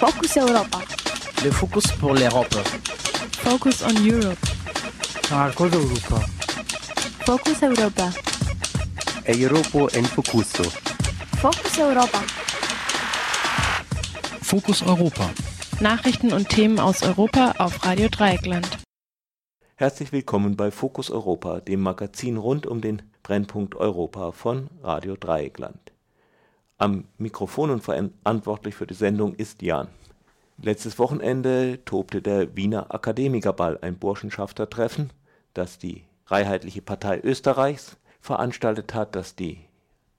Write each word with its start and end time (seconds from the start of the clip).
Focus 0.00 0.36
Europa. 0.38 0.78
Le 1.44 1.50
Focus 1.50 1.86
pour 1.98 2.14
l'Europe. 2.14 2.54
Focus 3.44 3.82
on 3.82 3.94
Europe. 4.02 4.38
Marcos 5.30 5.70
Europa. 5.74 6.20
Focus 7.26 7.62
Europa. 7.62 8.10
Europa 9.26 9.98
en 9.98 10.04
Focuso. 10.06 10.64
Focus 11.36 11.78
Europa. 11.78 12.22
Fokus 14.40 14.82
Europa. 14.82 15.30
Nachrichten 15.80 16.32
und 16.32 16.48
Themen 16.48 16.80
aus 16.80 17.02
Europa 17.02 17.52
auf 17.58 17.84
Radio 17.84 18.08
Dreieckland. 18.08 18.78
Herzlich 19.76 20.12
willkommen 20.12 20.56
bei 20.56 20.70
Fokus 20.70 21.10
Europa, 21.10 21.60
dem 21.60 21.82
Magazin 21.82 22.38
rund 22.38 22.66
um 22.66 22.80
den 22.80 23.02
Brennpunkt 23.22 23.74
Europa 23.74 24.32
von 24.32 24.70
Radio 24.82 25.16
Dreieckland. 25.16 25.89
Am 26.80 27.04
Mikrofon 27.18 27.68
und 27.68 27.82
verantwortlich 27.82 28.74
für 28.74 28.86
die 28.86 28.94
Sendung 28.94 29.34
ist 29.34 29.60
Jan. 29.60 29.88
Letztes 30.56 30.98
Wochenende 30.98 31.78
tobte 31.84 32.22
der 32.22 32.56
Wiener 32.56 32.94
Akademikerball, 32.94 33.78
ein 33.82 33.98
Burschenschaftertreffen, 33.98 35.12
das 35.52 35.76
die 35.76 36.04
Freiheitliche 36.24 36.80
Partei 36.80 37.20
Österreichs 37.20 37.98
veranstaltet 38.22 38.94
hat, 38.94 39.14
das 39.14 39.36
die 39.36 39.58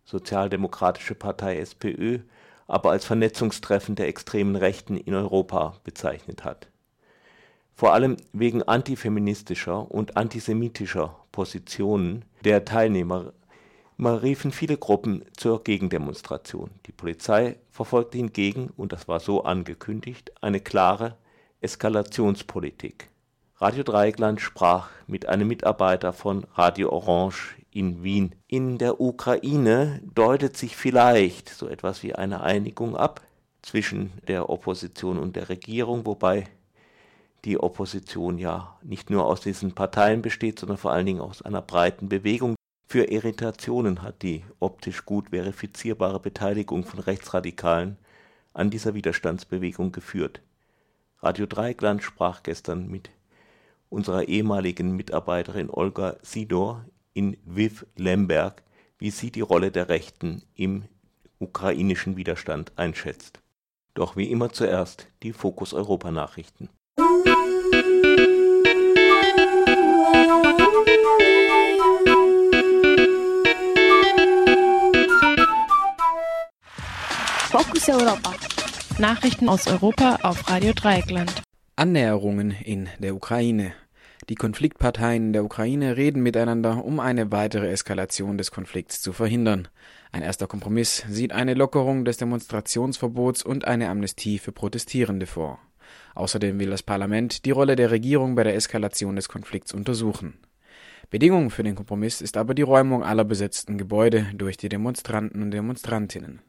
Sozialdemokratische 0.06 1.16
Partei 1.16 1.58
SPÖ 1.58 2.20
aber 2.68 2.92
als 2.92 3.06
Vernetzungstreffen 3.06 3.96
der 3.96 4.08
extremen 4.08 4.56
Rechten 4.56 4.98
in 4.98 5.16
Europa 5.16 5.78
bezeichnet 5.84 6.44
hat. 6.44 6.68
Vor 7.74 7.94
allem 7.96 8.18
wegen 8.34 8.62
antifeministischer 8.62 9.90
und 9.90 10.16
antisemitischer 10.16 11.16
Positionen 11.32 12.24
der 12.44 12.66
Teilnehmer 12.66 13.34
riefen 14.08 14.52
viele 14.52 14.78
Gruppen 14.78 15.24
zur 15.38 15.64
Gegendemonstration. 15.64 16.72
Die 16.88 16.92
Polizei 16.92 17.58
verfolgte 17.70 18.18
hingegen, 18.18 18.72
und 18.76 18.92
das 18.92 19.08
war 19.08 19.20
so 19.20 19.44
angekündigt, 19.44 20.32
eine 20.42 20.60
klare 20.60 21.18
Eskalationspolitik. 21.62 23.10
Radio 23.58 23.84
Dreieckland 23.84 24.42
sprach 24.42 24.90
mit 25.06 25.30
einem 25.30 25.48
Mitarbeiter 25.48 26.14
von 26.14 26.48
Radio 26.56 26.92
Orange 26.92 27.56
in 27.70 28.04
Wien. 28.04 28.34
In 28.48 28.80
der 28.80 29.00
Ukraine 29.00 30.02
deutet 30.16 30.58
sich 30.58 30.76
vielleicht 30.76 31.50
so 31.50 31.68
etwas 31.68 32.02
wie 32.02 32.16
eine 32.16 32.42
Einigung 32.42 32.98
ab 32.98 33.22
zwischen 33.62 34.12
der 34.28 34.50
Opposition 34.50 35.20
und 35.20 35.36
der 35.36 35.50
Regierung, 35.50 36.08
wobei 36.08 36.48
die 37.46 37.60
Opposition 37.60 38.38
ja 38.38 38.78
nicht 38.82 39.10
nur 39.10 39.26
aus 39.26 39.42
diesen 39.42 39.74
Parteien 39.74 40.22
besteht, 40.22 40.60
sondern 40.60 40.78
vor 40.78 40.92
allen 40.92 41.06
Dingen 41.06 41.22
aus 41.22 41.42
einer 41.42 41.62
breiten 41.62 42.10
Bewegung. 42.10 42.56
Für 42.92 43.06
Irritationen 43.06 44.02
hat 44.02 44.22
die 44.22 44.44
optisch 44.60 45.06
gut 45.06 45.30
verifizierbare 45.30 46.20
Beteiligung 46.20 46.84
von 46.84 47.00
Rechtsradikalen 47.00 47.96
an 48.54 48.70
dieser 48.70 48.94
Widerstandsbewegung 48.94 49.94
geführt. 49.94 50.42
Radio 51.22 51.46
Dreieckland 51.46 52.04
sprach 52.04 52.44
gestern 52.44 52.90
mit 52.90 53.10
unserer 53.88 54.28
ehemaligen 54.28 54.94
Mitarbeiterin 54.94 55.70
Olga 55.70 56.18
Sidor 56.22 56.84
in 57.14 57.38
Viv 57.46 57.86
Lemberg, 57.96 58.62
wie 58.98 59.12
sie 59.12 59.32
die 59.32 59.40
Rolle 59.40 59.72
der 59.72 59.88
Rechten 59.88 60.44
im 60.56 60.84
ukrainischen 61.40 62.18
Widerstand 62.18 62.74
einschätzt. 62.76 63.40
Doch 63.94 64.18
wie 64.18 64.30
immer 64.30 64.52
zuerst 64.52 65.08
die 65.24 65.32
Fokus 65.32 65.74
Europa 65.74 66.12
Nachrichten. 66.12 66.68
Nachrichten 79.12 79.50
aus 79.50 79.68
Europa 79.68 80.20
auf 80.22 80.50
Radio 80.50 80.72
Dreieckland. 80.72 81.44
Annäherungen 81.76 82.52
in 82.52 82.88
der 83.00 83.14
Ukraine. 83.14 83.74
Die 84.30 84.36
Konfliktparteien 84.36 85.34
der 85.34 85.44
Ukraine 85.44 85.98
reden 85.98 86.24
miteinander, 86.24 86.86
um 86.86 87.02
eine 87.02 87.30
weitere 87.30 87.70
Eskalation 87.70 88.38
des 88.38 88.52
Konflikts 88.52 89.02
zu 89.02 89.12
verhindern. 89.12 89.68
Ein 90.14 90.22
erster 90.22 90.48
Kompromiss 90.48 91.04
sieht 91.10 91.34
eine 91.34 91.56
Lockerung 91.56 92.06
des 92.06 92.16
Demonstrationsverbots 92.16 93.44
und 93.44 93.66
eine 93.66 93.90
Amnestie 93.90 94.40
für 94.40 94.54
Protestierende 94.54 95.26
vor. 95.26 95.60
Außerdem 96.16 96.58
will 96.58 96.70
das 96.70 96.82
Parlament 96.82 97.44
die 97.44 97.52
Rolle 97.52 97.76
der 97.76 97.92
Regierung 97.92 98.36
bei 98.36 98.46
der 98.46 98.56
Eskalation 98.56 99.18
des 99.18 99.28
Konflikts 99.28 99.74
untersuchen. 99.74 100.36
Bedingung 101.10 101.50
für 101.50 101.64
den 101.64 101.76
Kompromiss 101.76 102.22
ist 102.22 102.38
aber 102.38 102.54
die 102.54 102.62
Räumung 102.62 103.04
aller 103.04 103.26
besetzten 103.26 103.78
Gebäude 103.78 104.28
durch 104.36 104.56
die 104.56 104.70
Demonstranten 104.70 105.42
und 105.42 105.52
Demonstrantinnen. 105.52 106.40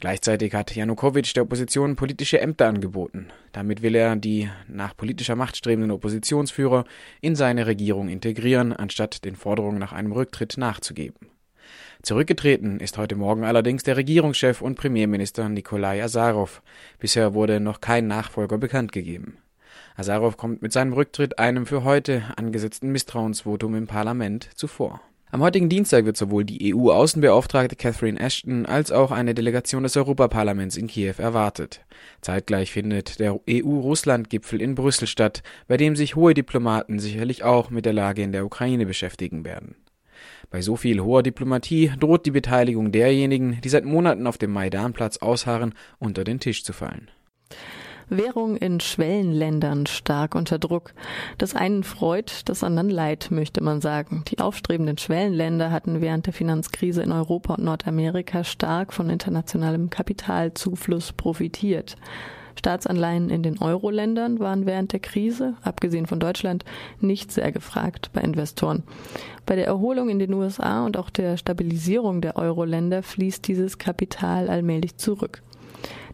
Gleichzeitig 0.00 0.54
hat 0.54 0.76
Janukowitsch 0.76 1.34
der 1.34 1.42
Opposition 1.42 1.96
politische 1.96 2.40
Ämter 2.40 2.68
angeboten. 2.68 3.28
Damit 3.50 3.82
will 3.82 3.96
er 3.96 4.14
die 4.14 4.48
nach 4.68 4.96
politischer 4.96 5.34
Macht 5.34 5.56
strebenden 5.56 5.90
Oppositionsführer 5.90 6.84
in 7.20 7.34
seine 7.34 7.66
Regierung 7.66 8.08
integrieren, 8.08 8.72
anstatt 8.72 9.24
den 9.24 9.34
Forderungen 9.34 9.78
nach 9.78 9.92
einem 9.92 10.12
Rücktritt 10.12 10.56
nachzugeben. 10.56 11.28
Zurückgetreten 12.02 12.78
ist 12.78 12.96
heute 12.96 13.16
Morgen 13.16 13.42
allerdings 13.42 13.82
der 13.82 13.96
Regierungschef 13.96 14.62
und 14.62 14.76
Premierminister 14.76 15.48
Nikolai 15.48 16.00
Azarov. 16.00 16.62
Bisher 17.00 17.34
wurde 17.34 17.58
noch 17.58 17.80
kein 17.80 18.06
Nachfolger 18.06 18.56
bekannt 18.56 18.92
gegeben. 18.92 19.38
Azarov 19.96 20.36
kommt 20.36 20.62
mit 20.62 20.72
seinem 20.72 20.92
Rücktritt 20.92 21.40
einem 21.40 21.66
für 21.66 21.82
heute 21.82 22.22
angesetzten 22.36 22.92
Misstrauensvotum 22.92 23.74
im 23.74 23.88
Parlament 23.88 24.48
zuvor. 24.54 25.00
Am 25.30 25.42
heutigen 25.42 25.68
Dienstag 25.68 26.06
wird 26.06 26.16
sowohl 26.16 26.44
die 26.44 26.74
EU-Außenbeauftragte 26.74 27.76
Catherine 27.76 28.18
Ashton 28.18 28.64
als 28.64 28.90
auch 28.90 29.10
eine 29.10 29.34
Delegation 29.34 29.82
des 29.82 29.94
Europaparlaments 29.94 30.78
in 30.78 30.86
Kiew 30.86 31.16
erwartet. 31.18 31.84
Zeitgleich 32.22 32.72
findet 32.72 33.20
der 33.20 33.38
EU-Russland-Gipfel 33.48 34.62
in 34.62 34.74
Brüssel 34.74 35.06
statt, 35.06 35.42
bei 35.66 35.76
dem 35.76 35.96
sich 35.96 36.16
hohe 36.16 36.32
Diplomaten 36.32 36.98
sicherlich 36.98 37.44
auch 37.44 37.68
mit 37.68 37.84
der 37.84 37.92
Lage 37.92 38.22
in 38.22 38.32
der 38.32 38.46
Ukraine 38.46 38.86
beschäftigen 38.86 39.44
werden. 39.44 39.76
Bei 40.48 40.62
so 40.62 40.76
viel 40.76 41.00
hoher 41.00 41.22
Diplomatie 41.22 41.92
droht 42.00 42.24
die 42.24 42.30
Beteiligung 42.30 42.90
derjenigen, 42.90 43.60
die 43.62 43.68
seit 43.68 43.84
Monaten 43.84 44.26
auf 44.26 44.38
dem 44.38 44.52
Maidanplatz 44.52 45.18
ausharren, 45.18 45.74
unter 45.98 46.24
den 46.24 46.40
Tisch 46.40 46.64
zu 46.64 46.72
fallen. 46.72 47.10
Währung 48.10 48.56
in 48.56 48.80
Schwellenländern 48.80 49.86
stark 49.86 50.34
unter 50.34 50.58
Druck. 50.58 50.94
Das 51.36 51.54
einen 51.54 51.84
freut, 51.84 52.48
das 52.48 52.64
anderen 52.64 52.90
leid, 52.90 53.28
möchte 53.30 53.62
man 53.62 53.80
sagen. 53.80 54.24
Die 54.28 54.38
aufstrebenden 54.38 54.98
Schwellenländer 54.98 55.70
hatten 55.70 56.00
während 56.00 56.26
der 56.26 56.32
Finanzkrise 56.32 57.02
in 57.02 57.12
Europa 57.12 57.54
und 57.54 57.64
Nordamerika 57.64 58.44
stark 58.44 58.92
von 58.92 59.10
internationalem 59.10 59.90
Kapitalzufluss 59.90 61.12
profitiert. 61.12 61.96
Staatsanleihen 62.58 63.30
in 63.30 63.42
den 63.42 63.58
Euro-Ländern 63.58 64.40
waren 64.40 64.66
während 64.66 64.92
der 64.92 65.00
Krise, 65.00 65.54
abgesehen 65.62 66.06
von 66.06 66.18
Deutschland, 66.18 66.64
nicht 67.00 67.30
sehr 67.30 67.52
gefragt 67.52 68.10
bei 68.12 68.20
Investoren. 68.20 68.82
Bei 69.46 69.54
der 69.54 69.66
Erholung 69.66 70.08
in 70.08 70.18
den 70.18 70.34
USA 70.34 70.84
und 70.84 70.96
auch 70.96 71.10
der 71.10 71.36
Stabilisierung 71.36 72.20
der 72.20 72.36
Euro-Länder 72.36 73.02
fließt 73.02 73.46
dieses 73.46 73.78
Kapital 73.78 74.48
allmählich 74.48 74.96
zurück. 74.96 75.42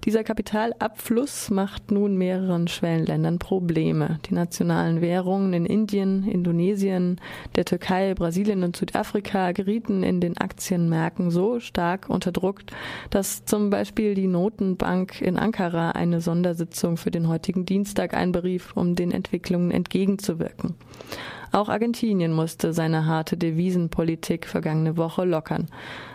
Dieser 0.03 0.25
Kapitalabfluss 0.25 1.50
macht 1.50 1.91
nun 1.91 2.16
mehreren 2.16 2.69
Schwellenländern 2.69 3.38
Probleme. 3.38 4.19
Die 4.28 4.34
nationalen 4.34 5.00
Währungen 5.00 5.53
in 5.53 5.66
Indien, 5.66 6.28
Indonesien, 6.28 7.21
der 7.55 7.65
Türkei, 7.65 8.15
Brasilien 8.15 8.65
und 8.65 8.77
Südafrika 8.77 9.53
gerieten 9.53 10.03
in 10.03 10.21
den 10.21 10.37
Aktienmärkten 10.37 11.31
so 11.31 11.60
stark 11.60 12.09
unter 12.09 12.32
Druck, 12.32 12.62
dass 13.10 13.44
zum 13.44 13.71
Beispiel 13.71 14.15
die 14.15 14.27
Notenbank 14.27 15.21
in 15.21 15.38
Ankara 15.38 15.93
eine 15.93 16.21
Sondersitzung 16.21 16.97
für 16.97 17.11
den 17.11 17.28
heutigen 17.28 17.65
Dienstag 17.65 18.15
einberief, 18.15 18.72
um 18.75 18.97
den 18.97 19.12
Entwicklungen 19.12 19.71
entgegenzuwirken. 19.71 20.75
Auch 21.55 21.69
Argentinien 21.69 22.33
musste 22.33 22.73
seine 22.73 23.07
harte 23.07 23.37
Devisenpolitik 23.37 24.49
vergangene 24.49 24.97
Woche 24.97 25.25
lockern. 25.25 25.69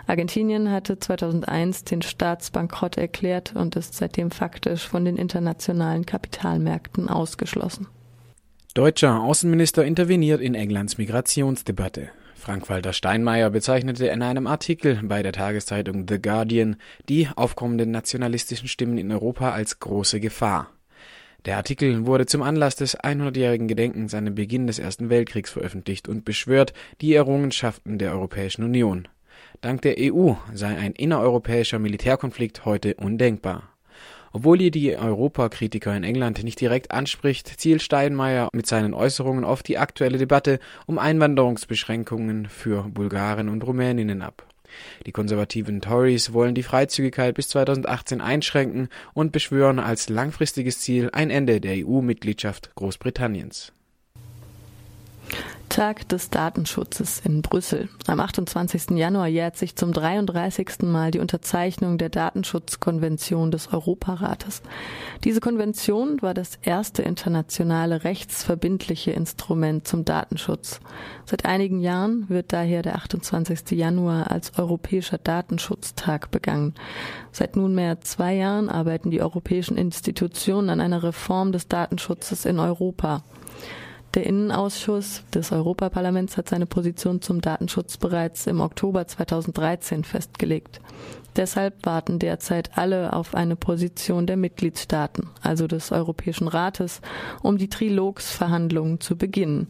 Argentinien 0.06 0.70
hatte 0.70 1.00
2001 1.00 1.86
den 1.86 2.02
Staatsbankrott 2.02 2.98
erklärt 2.98 3.56
und 3.56 3.78
ist 3.78 3.94
seitdem 3.94 4.32
faktisch 4.32 4.86
von 4.86 5.06
den 5.06 5.16
internationalen 5.16 6.06
Kapitalmärkten 6.06 7.08
ausgeschlossen. 7.08 7.88
Deutscher 8.74 9.22
Außenminister 9.22 9.86
interveniert 9.86 10.42
in 10.42 10.56
Englands 10.56 10.98
Migrationsdebatte. 10.98 12.10
Frank-Walter 12.36 12.92
Steinmeier 12.92 13.50
bezeichnete 13.50 14.08
in 14.08 14.22
einem 14.22 14.46
Artikel 14.46 15.00
bei 15.04 15.24
der 15.24 15.32
Tageszeitung 15.32 16.06
The 16.10 16.22
Guardian 16.22 16.76
die 17.08 17.30
aufkommenden 17.34 17.92
nationalistischen 17.92 18.68
Stimmen 18.68 18.98
in 18.98 19.10
Europa 19.10 19.52
als 19.52 19.80
große 19.80 20.20
Gefahr. 20.20 20.70
Der 21.46 21.56
Artikel 21.56 22.06
wurde 22.06 22.26
zum 22.26 22.42
Anlass 22.42 22.76
des 22.76 22.98
100-jährigen 23.00 23.70
Gedenkens 23.70 24.14
an 24.14 24.26
den 24.26 24.36
Beginn 24.36 24.68
des 24.68 24.78
Ersten 24.78 25.10
Weltkriegs 25.10 25.52
veröffentlicht 25.52 26.10
und 26.10 26.26
beschwört 26.26 26.74
die 27.00 27.14
Errungenschaften 27.14 27.98
der 27.98 28.12
Europäischen 28.12 28.64
Union. 28.64 29.08
Dank 29.62 29.82
der 29.82 29.96
EU 30.00 30.34
sei 30.54 30.76
ein 30.76 30.92
innereuropäischer 30.92 31.80
Militärkonflikt 31.80 32.66
heute 32.66 32.96
undenkbar. 32.96 33.70
Obwohl 34.32 34.62
ihr 34.62 34.72
die 34.72 34.96
Europakritiker 34.96 35.96
in 35.96 36.04
England 36.04 36.44
nicht 36.44 36.62
direkt 36.62 36.92
anspricht, 36.92 37.48
zielt 37.60 37.82
Steinmeier 37.82 38.50
mit 38.54 38.68
seinen 38.68 38.94
Äußerungen 38.94 39.44
auf 39.44 39.64
die 39.64 39.78
aktuelle 39.78 40.18
Debatte 40.18 40.60
um 40.86 41.00
Einwanderungsbeschränkungen 41.00 42.48
für 42.48 42.84
Bulgaren 42.84 43.50
und 43.50 43.66
Rumäninnen 43.66 44.22
ab. 44.22 44.49
Die 45.06 45.12
konservativen 45.12 45.82
Tories 45.82 46.34
wollen 46.34 46.56
die 46.56 46.64
Freizügigkeit 46.64 47.36
bis 47.36 47.50
2018 47.50 48.22
einschränken 48.22 48.90
und 49.14 49.32
beschwören 49.32 49.80
als 49.80 50.10
langfristiges 50.10 50.80
Ziel 50.80 51.10
ein 51.14 51.30
Ende 51.30 51.62
der 51.62 51.86
EU-Mitgliedschaft 51.86 52.76
Großbritanniens. 52.76 53.74
Tag 55.70 56.10
des 56.10 56.32
Datenschutzes 56.32 57.22
in 57.24 57.44
Brüssel. 57.44 57.90
Am 58.08 58.20
28. 58.20 58.98
Januar 58.98 59.28
jährt 59.28 59.56
sich 59.56 59.76
zum 59.76 59.94
33. 59.94 60.82
Mal 60.82 61.12
die 61.12 61.20
Unterzeichnung 61.20 61.98
der 61.98 62.10
Datenschutzkonvention 62.10 63.52
des 63.52 63.72
Europarates. 63.72 64.64
Diese 65.24 65.40
Konvention 65.40 66.22
war 66.22 66.34
das 66.34 66.58
erste 66.64 67.04
internationale 67.04 68.04
rechtsverbindliche 68.04 69.12
Instrument 69.12 69.88
zum 69.88 70.06
Datenschutz. 70.06 70.80
Seit 71.26 71.46
einigen 71.46 71.80
Jahren 71.80 72.28
wird 72.30 72.52
daher 72.52 72.82
der 72.82 72.96
28. 72.96 73.72
Januar 73.72 74.32
als 74.32 74.58
Europäischer 74.58 75.20
Datenschutztag 75.20 76.32
begangen. 76.32 76.74
Seit 77.32 77.56
nunmehr 77.56 78.02
zwei 78.02 78.34
Jahren 78.34 78.70
arbeiten 78.70 79.12
die 79.12 79.22
europäischen 79.22 79.78
Institutionen 79.78 80.70
an 80.72 80.82
einer 80.82 81.04
Reform 81.04 81.52
des 81.52 81.68
Datenschutzes 81.68 82.46
in 82.46 82.60
Europa. 82.60 83.24
Der 84.20 84.28
Innenausschuss 84.28 85.24
des 85.34 85.54
Europaparlaments 85.54 86.36
hat 86.36 86.50
seine 86.50 86.66
Position 86.66 87.22
zum 87.22 87.40
Datenschutz 87.40 87.96
bereits 87.96 88.48
im 88.48 88.60
Oktober 88.60 89.08
2013 89.08 90.04
festgelegt. 90.04 90.82
Deshalb 91.38 91.86
warten 91.86 92.20
derzeit 92.20 92.78
alle 92.78 93.14
auf 93.14 93.34
eine 93.34 93.56
Position 93.56 94.28
der 94.28 94.36
Mitgliedstaaten, 94.36 95.30
also 95.42 95.68
des 95.68 95.94
Europäischen 95.94 96.50
Rates, 96.50 97.00
um 97.44 97.58
die 97.58 97.70
Trilogsverhandlungen 97.70 99.00
zu 99.00 99.16
beginnen. 99.16 99.68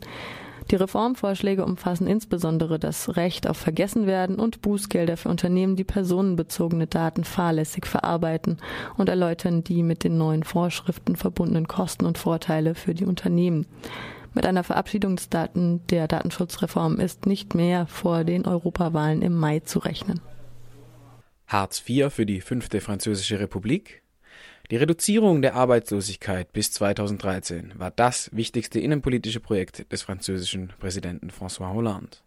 Die 0.71 0.77
Reformvorschläge 0.77 1.63
umfassen 1.63 2.07
insbesondere 2.07 2.79
das 2.79 3.17
Recht 3.17 3.47
auf 3.47 3.57
Vergessenwerden 3.57 4.39
und 4.39 4.63
Bußgelder 4.63 5.15
für 5.15 5.29
Unternehmen, 5.29 5.75
die 5.75 5.83
personenbezogene 5.83 6.87
Daten 6.87 7.23
fahrlässig 7.23 7.85
verarbeiten 7.85 8.57
und 8.97 9.09
erläutern 9.09 9.63
die 9.63 9.83
mit 9.83 10.03
den 10.03 10.17
neuen 10.17 10.41
Vorschriften 10.41 11.15
verbundenen 11.15 11.67
Kosten 11.67 12.07
und 12.07 12.17
Vorteile 12.17 12.73
für 12.73 12.95
die 12.95 13.05
Unternehmen. 13.05 13.67
Mit 14.33 14.45
einer 14.45 14.63
Verabschiedung 14.63 15.15
des 15.15 15.29
Daten 15.29 15.85
der 15.87 16.07
Datenschutzreform 16.07 16.99
ist 16.99 17.25
nicht 17.25 17.55
mehr 17.55 17.87
vor 17.87 18.23
den 18.23 18.45
Europawahlen 18.45 19.21
im 19.21 19.33
Mai 19.33 19.59
zu 19.59 19.79
rechnen. 19.79 20.21
Hartz 21.47 21.83
IV 21.87 22.13
für 22.13 22.25
die 22.25 22.41
fünfte 22.41 22.79
Französische 22.79 23.39
Republik. 23.39 24.03
Die 24.69 24.75
Reduzierung 24.75 25.41
der 25.41 25.55
Arbeitslosigkeit 25.55 26.53
bis 26.53 26.71
2013 26.73 27.73
war 27.75 27.89
das 27.89 28.29
wichtigste 28.31 28.79
innenpolitische 28.79 29.39
Projekt 29.39 29.91
des 29.91 30.03
französischen 30.03 30.73
Präsidenten 30.79 31.31
François 31.31 31.73
Hollande. 31.73 32.17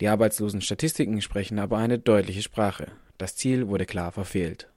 Die 0.00 0.06
Arbeitslosenstatistiken 0.06 1.20
sprechen 1.22 1.58
aber 1.58 1.78
eine 1.78 1.98
deutliche 1.98 2.42
Sprache. 2.42 2.86
Das 3.18 3.34
Ziel 3.34 3.66
wurde 3.66 3.84
klar 3.84 4.12
verfehlt. 4.12 4.68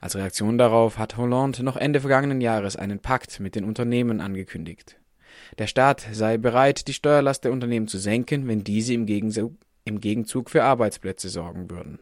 Als 0.00 0.14
Reaktion 0.14 0.58
darauf 0.58 0.98
hat 0.98 1.16
Hollande 1.16 1.64
noch 1.64 1.76
Ende 1.76 2.00
vergangenen 2.00 2.40
Jahres 2.40 2.76
einen 2.76 3.00
Pakt 3.00 3.40
mit 3.40 3.56
den 3.56 3.64
Unternehmen 3.64 4.20
angekündigt. 4.20 4.96
Der 5.58 5.66
Staat 5.66 6.06
sei 6.12 6.38
bereit, 6.38 6.88
die 6.88 6.92
Steuerlast 6.92 7.44
der 7.44 7.52
Unternehmen 7.52 7.88
zu 7.88 7.98
senken, 7.98 8.48
wenn 8.48 8.64
diese 8.64 8.94
im 8.94 9.06
Gegenzug, 9.06 9.54
im 9.84 10.00
Gegenzug 10.00 10.50
für 10.50 10.64
Arbeitsplätze 10.64 11.28
sorgen 11.28 11.70
würden. 11.70 11.98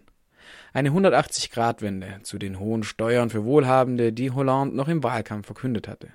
Eine 0.73 0.91
180-Grad-Wende 0.91 2.21
zu 2.23 2.39
den 2.39 2.59
hohen 2.59 2.83
Steuern 2.83 3.31
für 3.31 3.45
Wohlhabende, 3.45 4.13
die 4.13 4.31
Hollande 4.31 4.77
noch 4.77 4.89
im 4.89 5.03
Wahlkampf 5.03 5.47
verkündet 5.47 5.89
hatte. 5.89 6.09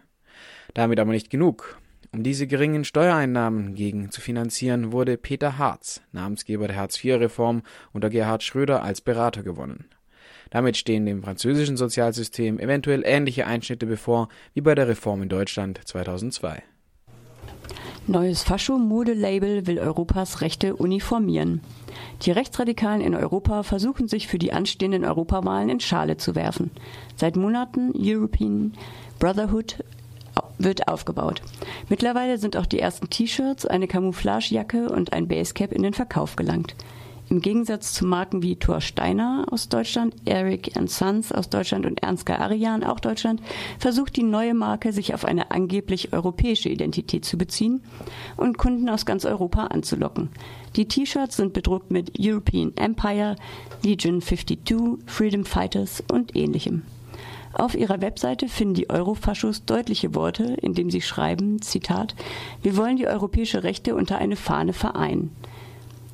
Damit 0.74 1.00
aber 1.00 1.12
nicht 1.12 1.30
genug. 1.30 1.80
Um 2.12 2.24
diese 2.24 2.48
geringen 2.48 2.84
Steuereinnahmen 2.84 3.76
gegen 3.76 4.10
zu 4.10 4.20
finanzieren, 4.20 4.92
wurde 4.92 5.18
Peter 5.18 5.58
Harz, 5.58 6.02
Namensgeber 6.12 6.68
der 6.68 6.78
Hartz-IV-Reform, 6.78 7.62
unter 7.94 8.10
Gerhard 8.10 8.44
Schröder 8.44 8.82
als 8.82 9.02
Berater 9.02 9.44
gewonnen. 9.44 9.86
Damit 10.50 10.78
stehen 10.78 11.06
dem 11.06 11.22
französischen 11.22 11.78
Sozialsystem 11.78 12.60
eventuell 12.60 13.04
ähnliche 13.06 13.46
Einschnitte 13.46 13.86
bevor 13.86 14.30
wie 14.56 14.62
bei 14.62 14.74
der 14.74 14.88
Reform 14.88 15.22
in 15.22 15.30
Deutschland 15.30 15.80
2002. 15.86 16.64
Neues 18.08 18.44
Fascho-Modelabel 18.44 19.68
will 19.68 19.80
Europas 19.80 20.42
Rechte 20.42 20.76
uniformieren. 20.76 21.62
Die 22.24 22.32
Rechtsradikalen 22.32 23.02
in 23.02 23.16
Europa 23.16 23.64
versuchen 23.64 24.08
sich 24.08 24.28
für 24.28 24.40
die 24.40 24.52
anstehenden 24.52 25.06
Europawahlen 25.06 25.70
in 25.70 25.80
Schale 25.80 26.18
zu 26.18 26.36
werfen. 26.36 26.72
Seit 27.16 27.36
Monaten 27.36 27.92
European 27.96 28.74
Brotherhood 29.20 29.84
wird 30.58 30.88
aufgebaut. 30.88 31.42
Mittlerweile 31.88 32.38
sind 32.38 32.58
auch 32.58 32.66
die 32.66 32.80
ersten 32.80 33.10
T-Shirts, 33.10 33.66
eine 33.66 33.88
Camouflagejacke 33.88 34.90
und 34.90 35.14
ein 35.14 35.28
Basecap 35.28 35.72
in 35.72 35.84
den 35.84 35.94
Verkauf 35.94 36.36
gelangt. 36.36 36.76
Im 37.30 37.42
Gegensatz 37.42 37.94
zu 37.94 38.08
Marken 38.08 38.42
wie 38.42 38.56
Thor 38.56 38.82
Steiner 38.82 39.46
aus 39.52 39.70
Deutschland, 39.70 40.16
Eric 40.26 40.72
Sons 40.88 41.32
aus 41.32 41.48
Deutschland 41.48 41.86
und 41.86 42.02
Ernst 42.02 42.28
Arian 42.28 42.84
auch 42.84 43.00
Deutschland, 43.00 43.40
versucht 43.78 44.16
die 44.16 44.24
neue 44.24 44.56
Marke 44.56 44.92
sich 44.92 45.14
auf 45.14 45.26
eine 45.26 45.52
angeblich 45.52 46.12
europäische 46.12 46.70
Identität 46.70 47.26
zu 47.26 47.38
beziehen 47.38 47.84
und 48.36 48.58
Kunden 48.58 48.90
aus 48.90 49.06
ganz 49.06 49.26
Europa 49.26 49.66
anzulocken. 49.68 50.30
Die 50.76 50.88
T-Shirts 50.88 51.38
sind 51.38 51.54
bedruckt 51.54 51.92
mit 51.92 52.14
European 52.20 52.74
Empire, 52.76 53.36
Legion 53.84 54.22
52, 54.24 55.06
Freedom 55.06 55.46
Fighters 55.46 56.04
und 56.12 56.36
ähnlichem. 56.36 56.82
Auf 57.54 57.76
ihrer 57.76 58.02
Webseite 58.02 58.48
finden 58.48 58.74
die 58.74 58.90
Eurofaschos 58.90 59.66
deutliche 59.66 60.16
Worte, 60.16 60.58
indem 60.62 60.90
sie 60.90 61.02
schreiben, 61.02 61.62
Zitat, 61.62 62.16
wir 62.64 62.76
wollen 62.76 62.98
die 62.98 63.08
europäische 63.08 63.64
Rechte 63.64 63.94
unter 63.94 64.18
eine 64.18 64.36
Fahne 64.36 64.74
vereinen. 64.74 65.36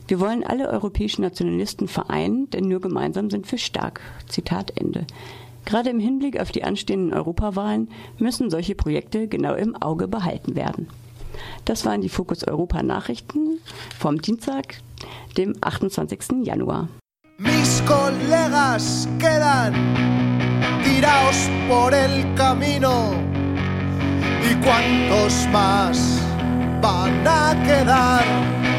Wir 0.08 0.20
wollen 0.20 0.44
alle 0.44 0.70
europäischen 0.70 1.24
Nationalisten 1.24 1.88
vereinen, 1.88 2.50
denn 2.52 2.68
nur 2.68 2.80
gemeinsam 2.80 3.30
sind 3.30 3.52
wir 3.52 3.58
stark. 3.58 4.02
Zitat 4.28 4.72
Ende. 4.80 5.08
Gerade 5.66 5.90
im 5.90 6.00
Hinblick 6.00 6.40
auf 6.40 6.52
die 6.52 6.64
anstehenden 6.64 7.14
Europawahlen 7.14 7.90
müssen 8.20 8.52
solche 8.52 8.76
Projekte 8.76 9.28
genau 9.28 9.56
im 9.56 9.76
Auge 9.76 10.08
behalten 10.08 10.56
werden. 10.56 10.88
Das 11.66 11.86
waren 11.86 12.02
die 12.02 12.10
Fokus 12.10 12.48
Europa 12.48 12.84
Nachrichten 12.84 13.60
vom 13.98 14.22
Dienstag, 14.22 14.76
dem 15.38 15.56
28. 15.62 16.44
Januar. 16.44 16.88
Mis 17.38 17.84
colegas 17.86 19.10
quedan 19.20 19.74
tirados 20.84 21.50
por 21.68 21.94
el 21.94 22.24
camino 22.36 23.12
y 24.42 24.56
cuántos 24.64 25.48
más 25.52 26.22
van 26.82 27.28
a 27.28 27.56
quedar. 27.66 28.75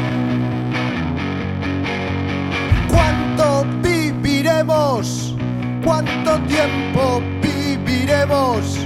¿Cuánto 6.37 6.55
tiempo 6.55 7.21
viviremos 7.41 8.77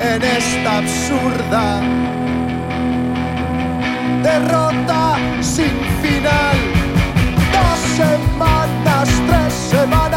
en 0.00 0.22
esta 0.22 0.78
absurda 0.78 1.80
derrota 4.22 5.16
sin 5.40 5.74
final? 6.00 6.56
Dos 7.52 7.80
semanas, 7.96 9.08
tres 9.26 9.52
semanas 9.52 10.13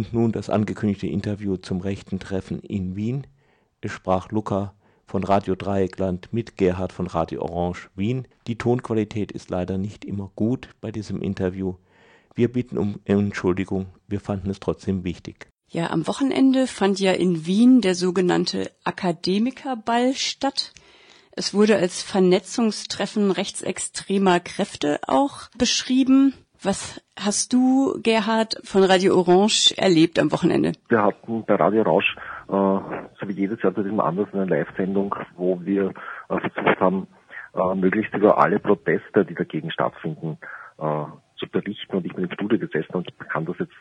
Und 0.00 0.14
nun 0.14 0.32
das 0.32 0.48
angekündigte 0.48 1.06
Interview 1.06 1.58
zum 1.58 1.82
rechten 1.82 2.18
Treffen 2.18 2.60
in 2.60 2.96
Wien. 2.96 3.26
Es 3.82 3.92
sprach 3.92 4.30
Luca 4.30 4.74
von 5.04 5.24
Radio 5.24 5.54
Dreieckland 5.54 6.32
mit 6.32 6.56
Gerhard 6.56 6.94
von 6.94 7.06
Radio 7.06 7.42
Orange 7.42 7.90
Wien. 7.96 8.26
Die 8.46 8.56
Tonqualität 8.56 9.30
ist 9.30 9.50
leider 9.50 9.76
nicht 9.76 10.06
immer 10.06 10.30
gut 10.34 10.70
bei 10.80 10.90
diesem 10.90 11.20
Interview. 11.20 11.74
Wir 12.34 12.50
bitten 12.50 12.78
um 12.78 13.00
Entschuldigung, 13.04 13.88
wir 14.08 14.20
fanden 14.20 14.48
es 14.48 14.58
trotzdem 14.58 15.04
wichtig. 15.04 15.50
Ja, 15.68 15.90
am 15.90 16.06
Wochenende 16.06 16.66
fand 16.66 16.98
ja 16.98 17.12
in 17.12 17.44
Wien 17.44 17.82
der 17.82 17.94
sogenannte 17.94 18.70
Akademikerball 18.84 20.14
statt. 20.14 20.72
Es 21.32 21.52
wurde 21.52 21.76
als 21.76 22.00
Vernetzungstreffen 22.00 23.32
rechtsextremer 23.32 24.40
Kräfte 24.40 24.98
auch 25.06 25.50
beschrieben. 25.58 26.32
Was 26.62 27.02
hast 27.18 27.54
du, 27.54 27.98
Gerhard, 28.02 28.60
von 28.64 28.84
Radio 28.84 29.16
Orange 29.16 29.72
erlebt 29.78 30.18
am 30.18 30.30
Wochenende? 30.30 30.72
Wir 30.90 31.02
hatten 31.02 31.42
bei 31.46 31.54
Radio 31.54 31.80
Orange, 31.86 32.14
äh, 32.48 32.52
so 33.18 33.28
wie 33.28 33.32
jedes 33.32 33.62
Jahr 33.62 33.74
zu 33.74 33.82
diesem 33.82 33.98
Anlass, 33.98 34.28
eine 34.34 34.44
Live-Sendung, 34.44 35.14
wo 35.38 35.58
wir 35.64 35.94
äh, 36.28 36.38
versucht 36.38 36.78
haben, 36.78 37.06
äh, 37.54 37.74
möglichst 37.74 38.12
über 38.12 38.36
alle 38.36 38.58
Proteste, 38.58 39.24
die 39.24 39.34
dagegen 39.34 39.70
stattfinden, 39.70 40.36
äh, 40.76 41.04
zu 41.38 41.48
berichten. 41.50 41.96
Und 41.96 42.04
ich 42.04 42.12
bin 42.12 42.24
im 42.24 42.32
Studio 42.32 42.58
gesessen 42.58 42.92
und 42.92 43.08
kann 43.30 43.46
das 43.46 43.56
jetzt, 43.58 43.72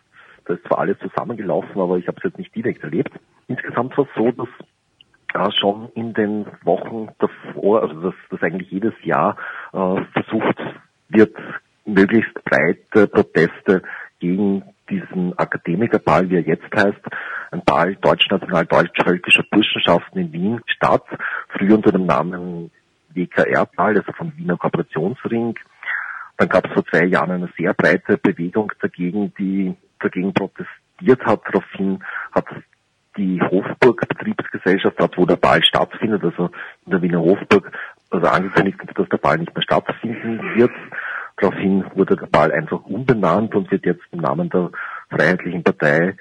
das 0.45 0.57
ist 0.57 0.65
zwar 0.67 0.79
alles 0.79 0.97
zusammengelaufen, 0.99 1.81
aber 1.81 1.97
ich 1.97 2.07
habe 2.07 2.15
es 2.19 2.23
jetzt 2.23 2.37
nicht 2.37 2.55
direkt 2.55 2.81
erlebt. 2.81 3.11
Insgesamt 3.49 3.97
war 3.97 4.05
es 4.05 4.15
so, 4.15 4.31
dass 4.31 4.47
äh, 5.33 5.51
schon 5.51 5.89
in 5.95 6.13
den 6.13 6.45
Wochen 6.63 7.09
davor, 7.19 7.81
also 7.81 7.99
dass, 7.99 8.15
dass 8.29 8.41
eigentlich 8.41 8.71
jedes 8.71 8.93
Jahr 9.03 9.35
äh, 9.73 10.01
versucht 10.13 10.59
wird, 11.09 11.35
möglichst 11.93 12.33
breite 12.43 13.07
Proteste 13.07 13.81
gegen 14.19 14.63
diesen 14.89 15.37
Akademikerball, 15.37 16.29
wie 16.29 16.35
er 16.35 16.41
jetzt 16.41 16.73
heißt, 16.75 16.99
ein 17.51 17.63
Ball 17.63 17.95
deutsch-national-deutsch-völkischer 17.95 19.43
Burschenschaften 19.49 20.19
in 20.19 20.33
Wien 20.33 20.61
statt, 20.67 21.05
früher 21.49 21.75
unter 21.75 21.91
dem 21.91 22.05
Namen 22.05 22.71
WKR-Ball, 23.13 23.97
also 23.97 24.11
vom 24.13 24.33
Wiener 24.37 24.57
Kooperationsring. 24.57 25.57
Dann 26.37 26.49
gab 26.49 26.67
es 26.67 26.73
vor 26.73 26.85
zwei 26.85 27.05
Jahren 27.05 27.31
eine 27.31 27.49
sehr 27.57 27.73
breite 27.73 28.17
Bewegung 28.17 28.71
dagegen, 28.81 29.33
die 29.37 29.75
dagegen 29.99 30.33
protestiert 30.33 31.25
hat. 31.25 31.41
Daraufhin 31.45 32.03
hat 32.31 32.45
die 33.17 33.41
Hofburg 33.41 34.07
Betriebsgesellschaft, 34.07 34.99
dort 34.99 35.17
wo 35.17 35.25
der 35.25 35.35
Ball 35.35 35.63
stattfindet, 35.63 36.23
also 36.23 36.49
in 36.85 36.91
der 36.91 37.01
Wiener 37.01 37.19
Hofburg, 37.19 37.71
also 38.11 38.27
angekündigt, 38.27 38.79
dass 38.95 39.09
der 39.09 39.17
Ball 39.17 39.37
nicht 39.37 39.53
mehr 39.53 39.63
stattfinden 39.63 40.55
wird. 40.55 40.71
Daraufhin 41.39 41.85
wurde 41.95 42.17
der 42.17 42.27
Ball 42.27 42.51
einfach 42.51 42.85
umbenannt 42.85 43.55
und 43.55 43.71
wird 43.71 43.85
jetzt 43.85 44.03
im 44.11 44.19
Namen 44.19 44.49
der 44.49 44.71
Freiheitlichen 45.09 45.63
Partei 45.63 46.17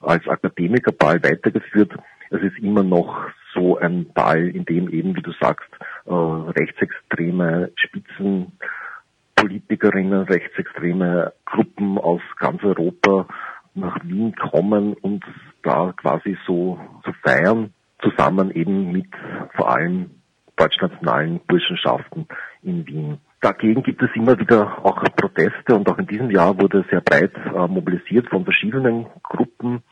als 0.00 0.26
Akademikerball 0.26 1.22
weitergeführt. 1.22 1.92
Es 2.30 2.42
ist 2.42 2.58
immer 2.58 2.82
noch 2.82 3.30
so 3.54 3.78
ein 3.78 4.12
Ball, 4.12 4.48
in 4.48 4.64
dem 4.64 4.88
eben, 4.88 5.14
wie 5.16 5.22
du 5.22 5.30
sagst, 5.40 5.70
äh, 6.06 6.12
rechtsextreme 6.12 7.70
Spitzenpolitikerinnen, 7.76 10.22
rechtsextreme 10.22 11.32
Gruppen 11.44 11.98
aus 11.98 12.22
ganz 12.38 12.64
Europa 12.64 13.28
nach 13.74 14.02
Wien 14.04 14.34
kommen 14.34 14.94
und 14.94 15.24
da 15.62 15.92
quasi 15.96 16.36
so, 16.46 16.80
so 17.04 17.12
feiern, 17.22 17.74
zusammen 18.02 18.50
eben 18.50 18.90
mit 18.92 19.06
vor 19.54 19.70
allem 19.70 20.10
deutschnationalen 20.56 21.40
Burschenschaften 21.46 22.26
in 22.62 22.86
Wien. 22.86 23.18
Dagegen 23.40 23.82
gibt 23.82 24.02
es 24.02 24.10
immer 24.14 24.38
wieder 24.38 24.84
auch 24.84 25.02
Proteste 25.16 25.74
und 25.74 25.88
auch 25.88 25.98
in 25.98 26.06
diesem 26.06 26.30
Jahr 26.30 26.58
wurde 26.60 26.84
sehr 26.90 27.00
breit 27.00 27.32
äh, 27.36 27.66
mobilisiert 27.68 28.28
von 28.28 28.44
verschiedenen 28.44 29.06
Gruppen. 29.22 29.82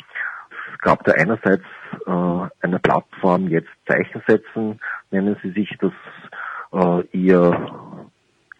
Es 0.72 0.78
gab 0.80 1.02
da 1.04 1.12
einerseits 1.12 1.64
äh, 2.06 2.10
eine 2.60 2.78
Plattform, 2.78 3.48
jetzt 3.48 3.70
Zeichen 3.86 4.22
setzen, 4.28 4.80
nennen 5.10 5.36
sie 5.42 5.52
sich, 5.52 5.74
das 5.80 5.92
äh, 6.72 7.26
eher 7.26 8.10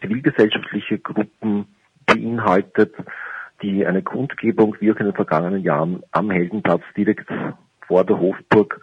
zivilgesellschaftliche 0.01 0.97
Gruppen 0.97 1.67
beinhaltet, 2.07 2.95
die 3.61 3.85
eine 3.85 4.01
Kundgebung, 4.01 4.75
wie 4.79 4.91
auch 4.91 4.97
in 4.97 5.05
den 5.05 5.15
vergangenen 5.15 5.61
Jahren, 5.61 6.01
am 6.11 6.31
Heldenplatz 6.31 6.81
direkt 6.97 7.29
vor 7.85 8.05
der 8.05 8.19
Hofburg, 8.19 8.81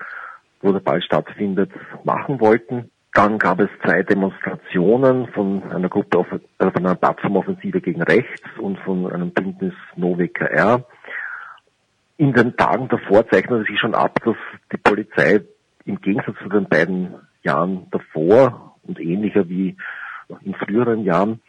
wo 0.61 0.73
der 0.73 0.81
Ball 0.81 1.03
stattfindet, 1.03 1.73
machen 2.05 2.39
wollten. 2.41 2.91
Dann 3.17 3.39
gab 3.39 3.61
es 3.61 3.71
zwei 3.83 4.03
Demonstrationen 4.03 5.29
von 5.29 5.63
einer 5.73 5.89
Gruppe, 5.89 6.39
äh, 6.59 6.71
von 6.71 6.85
einer 6.85 6.97
Plattformoffensive 6.97 7.81
gegen 7.81 8.03
rechts 8.03 8.43
und 8.59 8.79
von 8.81 9.11
einem 9.11 9.31
Bündnis 9.31 9.73
NoWKR. 9.97 10.85
In 12.19 12.35
den 12.35 12.55
Tagen 12.59 12.89
davor 12.89 13.27
zeichnete 13.27 13.65
sich 13.65 13.81
schon 13.81 13.95
ab, 13.95 14.19
dass 14.23 14.37
die 14.71 14.77
Polizei 14.77 15.41
im 15.87 15.99
Gegensatz 16.03 16.37
zu 16.43 16.51
den 16.51 16.69
beiden 16.69 17.15
Jahren 17.43 17.87
davor 17.91 18.77
und 18.83 19.01
ähnlicher 19.01 19.49
wie 19.49 19.79
in 20.43 20.55
früheren 20.55 21.03
Jahren, 21.05 21.41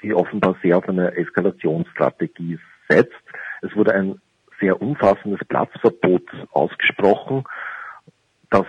sie 0.00 0.14
offenbar 0.14 0.54
sehr 0.62 0.76
auf 0.76 0.88
eine 0.88 1.16
Eskalationsstrategie 1.16 2.60
setzt. 2.88 3.24
Es 3.62 3.74
wurde 3.74 3.92
ein 3.92 4.20
sehr 4.60 4.80
umfassendes 4.80 5.40
Platzverbot 5.48 6.30
ausgesprochen, 6.52 7.42
das 8.50 8.66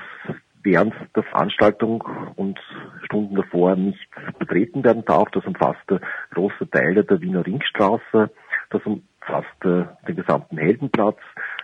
während 0.63 0.93
der 1.15 1.23
Veranstaltung 1.23 2.03
und 2.35 2.59
Stunden 3.05 3.35
davor 3.35 3.75
nicht 3.75 4.09
betreten 4.37 4.83
werden 4.83 5.05
darf. 5.05 5.29
Das 5.31 5.45
umfasste 5.45 6.01
große 6.31 6.69
Teile 6.69 7.03
der 7.03 7.21
Wiener 7.21 7.45
Ringstraße, 7.45 8.29
das 8.69 8.81
umfasste 8.85 9.97
den 10.07 10.15
gesamten 10.15 10.57
Heldenplatz. 10.57 11.19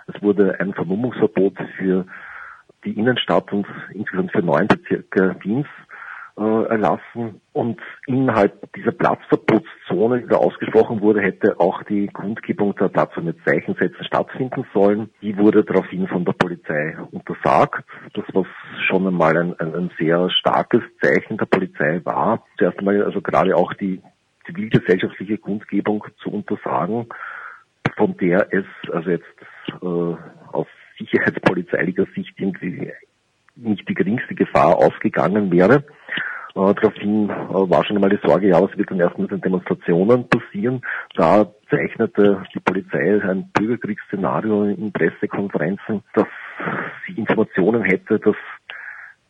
Es 0.07 0.21
wurde 0.21 0.59
ein 0.59 0.73
Vermummungsverbot 0.73 1.57
für 1.77 2.05
die 2.83 2.97
Innenstadt 2.97 3.51
und 3.51 3.67
insgesamt 3.91 4.31
für 4.31 4.43
neun 4.43 4.67
Bezirke 4.67 5.35
Wiens 5.41 5.67
äh, 6.37 6.63
erlassen. 6.65 7.41
Und 7.53 7.79
innerhalb 8.07 8.71
dieser 8.73 8.91
Platzverbotszone, 8.91 10.21
die 10.21 10.27
da 10.27 10.37
ausgesprochen 10.37 11.01
wurde, 11.01 11.21
hätte 11.21 11.59
auch 11.59 11.83
die 11.83 12.07
Kundgebung 12.07 12.75
der 12.75 12.89
Plattform 12.89 13.25
mit 13.25 13.37
Zeichensätzen 13.45 14.03
stattfinden 14.05 14.65
sollen. 14.73 15.09
Die 15.21 15.37
wurde 15.37 15.63
daraufhin 15.63 16.07
von 16.07 16.25
der 16.25 16.33
Polizei 16.33 16.97
untersagt. 17.11 17.85
Das 18.13 18.25
was 18.33 18.47
schon 18.87 19.07
einmal 19.07 19.37
ein, 19.37 19.59
ein, 19.59 19.75
ein 19.75 19.91
sehr 19.97 20.29
starkes 20.29 20.81
Zeichen 21.01 21.37
der 21.37 21.45
Polizei 21.45 22.01
war. 22.03 22.43
Zuerst 22.57 22.79
einmal 22.79 23.01
also 23.03 23.21
gerade 23.21 23.55
auch 23.55 23.73
die 23.73 24.01
zivilgesellschaftliche 24.45 25.37
Kundgebung 25.37 26.05
zu 26.21 26.29
untersagen, 26.29 27.07
von 27.97 28.17
der 28.17 28.47
es 28.51 28.65
also 28.91 29.09
jetzt 29.09 29.23
äh, 29.81 30.15
aus 30.51 30.67
sicherheitspolizeilicher 30.97 32.05
Sicht 32.15 32.33
irgendwie 32.37 32.91
nicht 33.55 33.87
die 33.87 33.93
geringste 33.93 34.35
Gefahr 34.35 34.77
ausgegangen 34.77 35.51
wäre. 35.51 35.83
Äh, 36.55 36.73
daraufhin 36.73 37.29
äh, 37.29 37.33
war 37.33 37.85
schon 37.85 37.97
einmal 37.97 38.09
die 38.09 38.25
Sorge, 38.25 38.47
ja, 38.47 38.61
was 38.61 38.77
wird 38.77 38.89
dann 38.89 38.99
erst 38.99 39.17
mit 39.17 39.31
den 39.31 39.41
Demonstrationen 39.41 40.27
passieren? 40.29 40.81
Da 41.15 41.51
zeichnete 41.69 42.43
die 42.53 42.59
Polizei 42.59 43.21
ein 43.21 43.49
Bürgerkriegsszenario 43.53 44.65
in 44.65 44.91
Pressekonferenzen, 44.91 46.03
dass 46.13 46.27
sie 47.05 47.13
Informationen 47.13 47.83
hätte, 47.83 48.19
dass 48.19 48.35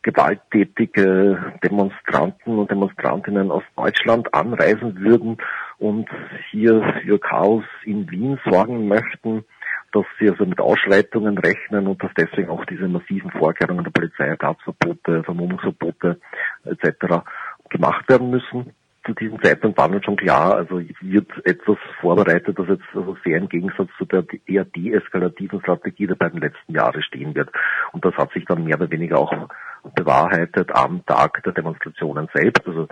gewalttätige 0.02 1.54
Demonstranten 1.64 2.58
und 2.58 2.70
Demonstrantinnen 2.70 3.50
aus 3.50 3.64
Deutschland 3.74 4.32
anreisen 4.32 4.96
würden 5.00 5.38
und 5.78 6.08
hier 6.52 6.80
für 7.02 7.18
Chaos 7.18 7.64
in 7.84 8.08
Wien 8.08 8.38
sorgen 8.48 8.86
möchten 8.86 9.44
dass 9.92 10.04
sie 10.18 10.28
also 10.28 10.44
mit 10.44 10.60
Ausschreitungen 10.60 11.38
rechnen 11.38 11.86
und 11.86 12.02
dass 12.02 12.10
deswegen 12.16 12.50
auch 12.50 12.64
diese 12.64 12.88
massiven 12.88 13.30
Vorkehrungen 13.30 13.84
der 13.84 13.90
Polizei, 13.90 14.26
Ersatzverbote, 14.26 15.24
Vermummungsverbote 15.24 16.20
etc. 16.64 17.24
gemacht 17.70 18.08
werden 18.08 18.30
müssen. 18.30 18.72
Zu 19.04 19.14
diesem 19.14 19.40
Zeitpunkt 19.40 19.78
war 19.78 19.88
nun 19.88 20.02
schon 20.02 20.16
klar, 20.16 20.56
also 20.56 20.82
wird 21.00 21.30
etwas 21.44 21.78
vorbereitet, 22.00 22.58
das 22.58 22.66
jetzt 22.66 22.84
also 22.92 23.16
sehr 23.24 23.38
im 23.38 23.48
Gegensatz 23.48 23.88
zu 23.98 24.04
der 24.04 24.24
eher 24.46 24.64
deeskalativen 24.64 25.60
Strategie 25.60 26.08
der 26.08 26.16
beiden 26.16 26.40
letzten 26.40 26.74
Jahre 26.74 27.00
stehen 27.02 27.34
wird. 27.36 27.50
Und 27.92 28.04
das 28.04 28.14
hat 28.16 28.32
sich 28.32 28.44
dann 28.46 28.64
mehr 28.64 28.76
oder 28.76 28.90
weniger 28.90 29.18
auch 29.18 29.48
bewahrheitet 29.94 30.74
am 30.74 31.06
Tag 31.06 31.40
der 31.44 31.52
Demonstrationen 31.52 32.28
selbst. 32.34 32.66
Also 32.66 32.88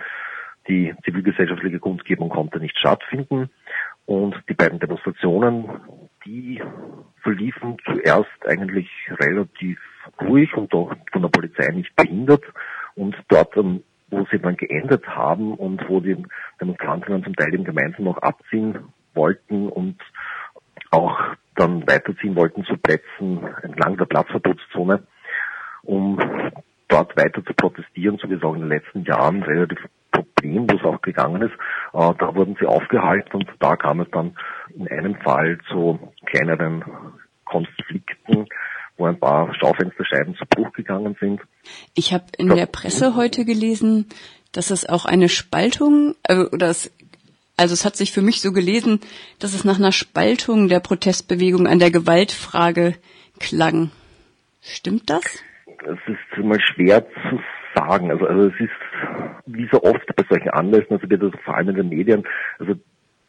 die 0.68 0.94
zivilgesellschaftliche 1.04 1.80
Kundgebung 1.80 2.28
konnte 2.28 2.60
nicht 2.60 2.78
stattfinden 2.78 3.50
und 4.06 4.36
die 4.48 4.54
beiden 4.54 4.78
Demonstrationen, 4.78 5.68
die 6.25 6.61
verliefen 7.23 7.76
zuerst 7.85 8.47
eigentlich 8.47 8.88
relativ 9.09 9.78
ruhig 10.21 10.54
und 10.54 10.73
auch 10.75 10.93
von 11.12 11.23
der 11.23 11.28
Polizei 11.28 11.69
nicht 11.73 11.95
behindert. 11.97 12.45
Und 12.95 13.16
dort, 13.28 13.57
wo 13.57 14.26
sie 14.31 14.38
dann 14.38 14.57
geendet 14.57 15.07
haben 15.09 15.54
und 15.54 15.88
wo 15.88 16.00
die 16.00 16.16
Demonstranten 16.61 17.12
dann 17.12 17.25
zum 17.25 17.37
Teil 17.37 17.54
eben 17.54 17.64
gemeinsam 17.64 18.04
noch 18.04 18.19
abziehen 18.19 18.78
wollten 19.14 19.69
und 19.69 20.00
auch 20.90 21.19
dann 21.57 21.87
weiterziehen 21.87 22.37
wollten 22.37 22.64
zu 22.64 22.76
Plätzen 22.76 23.47
entlang 23.62 23.97
der 23.97 24.07
Platzverbotszone, 24.07 25.02
um 25.83 26.19
dort 26.88 27.16
weiter 27.16 27.45
zu 27.45 27.54
protestieren, 27.54 28.19
so 28.19 28.28
wie 28.28 28.35
es 28.35 28.43
auch 28.43 28.54
in 28.54 28.61
den 28.61 28.69
letzten 28.69 29.04
Jahren 29.04 29.43
relativ 29.43 29.78
Problem, 30.35 30.69
wo 30.71 30.76
es 30.76 30.85
auch 30.85 31.00
gegangen 31.03 31.43
ist. 31.43 31.55
Äh, 31.93 32.14
da 32.19 32.35
wurden 32.35 32.57
sie 32.61 32.67
aufgehalten 32.67 33.35
und 33.35 33.49
da 33.61 33.76
kam 33.76 34.00
es 34.00 34.11
dann 34.11 34.37
in 34.75 34.88
einem 34.88 35.14
Fall 35.17 35.59
zu 35.69 35.99
kleineren 36.26 36.85
Konflikten, 37.45 38.47
wo 38.97 39.07
ein 39.07 39.19
paar 39.19 39.55
Schaufensterscheiben 39.55 40.35
zu 40.37 40.45
Bruch 40.47 40.73
gegangen 40.73 41.17
sind. 41.21 41.41
Ich 41.95 42.12
habe 42.12 42.25
in 42.38 42.49
der 42.49 42.67
Presse 42.67 43.17
heute 43.17 43.45
gelesen, 43.45 44.07
dass 44.53 44.71
es 44.71 44.88
auch 44.88 45.05
eine 45.05 45.29
Spaltung, 45.29 46.14
äh, 46.25 46.45
oder 46.45 46.69
es, 46.69 46.93
also 47.57 47.73
es 47.73 47.85
hat 47.85 47.97
sich 47.97 48.12
für 48.12 48.23
mich 48.23 48.41
so 48.41 48.53
gelesen, 48.53 49.00
dass 49.38 49.55
es 49.55 49.64
nach 49.64 49.79
einer 49.79 49.93
Spaltung 49.93 50.69
der 50.69 50.81
Protestbewegung 50.81 51.67
an 51.67 51.79
der 51.79 51.91
Gewaltfrage 51.91 52.95
klang. 53.38 53.91
Stimmt 54.62 55.11
das? 55.11 55.25
Es 55.67 55.99
ist 56.07 56.38
immer 56.38 56.59
schwer 56.61 57.05
zu 57.05 57.41
sagen. 57.75 58.11
Also, 58.11 58.26
also 58.26 58.49
es 58.49 58.61
ist 58.61 59.47
wie 59.47 59.69
so 59.71 59.83
oft 59.83 60.07
bei 60.14 60.25
solchen 60.28 60.50
Anlässen, 60.50 60.93
also 60.93 61.09
wird 61.09 61.23
das 61.23 61.40
vor 61.45 61.57
allem 61.57 61.71
in 61.71 61.76
den 61.76 61.88
Medien, 61.88 62.25
also 62.59 62.75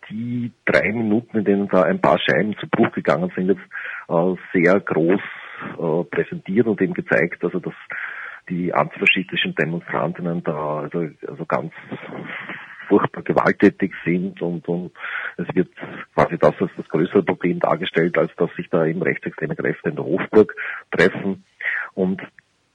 die 0.09 0.51
drei 0.65 0.91
Minuten, 0.91 1.37
in 1.37 1.45
denen 1.45 1.67
da 1.67 1.83
ein 1.83 1.99
paar 1.99 2.19
Scheiben 2.19 2.55
zu 2.57 2.67
Bruch 2.67 2.91
gegangen 2.91 3.31
sind, 3.35 3.47
jetzt 3.47 3.61
äh, 4.07 4.35
sehr 4.53 4.79
groß 4.79 5.21
äh, 5.77 6.03
präsentiert 6.09 6.67
und 6.67 6.81
eben 6.81 6.93
gezeigt, 6.93 7.43
also 7.43 7.59
dass 7.59 7.73
die 8.49 8.73
antifaschistischen 8.73 9.55
Demonstrantinnen 9.55 10.43
da 10.43 10.81
also, 10.81 11.07
also 11.27 11.45
ganz 11.45 11.73
furchtbar 12.87 13.23
gewalttätig 13.23 13.93
sind 14.03 14.41
und, 14.41 14.67
und 14.67 14.91
es 15.37 15.47
wird 15.55 15.69
quasi 16.13 16.37
das 16.37 16.53
als 16.59 16.71
das 16.77 16.87
größere 16.89 17.23
Problem 17.23 17.59
dargestellt, 17.59 18.17
als 18.17 18.31
dass 18.35 18.53
sich 18.55 18.69
da 18.69 18.85
eben 18.85 19.01
rechtsextreme 19.01 19.55
Kräfte 19.55 19.89
in 19.89 19.95
der 19.95 20.05
Hofburg 20.05 20.55
treffen. 20.91 21.43
Und 21.95 22.21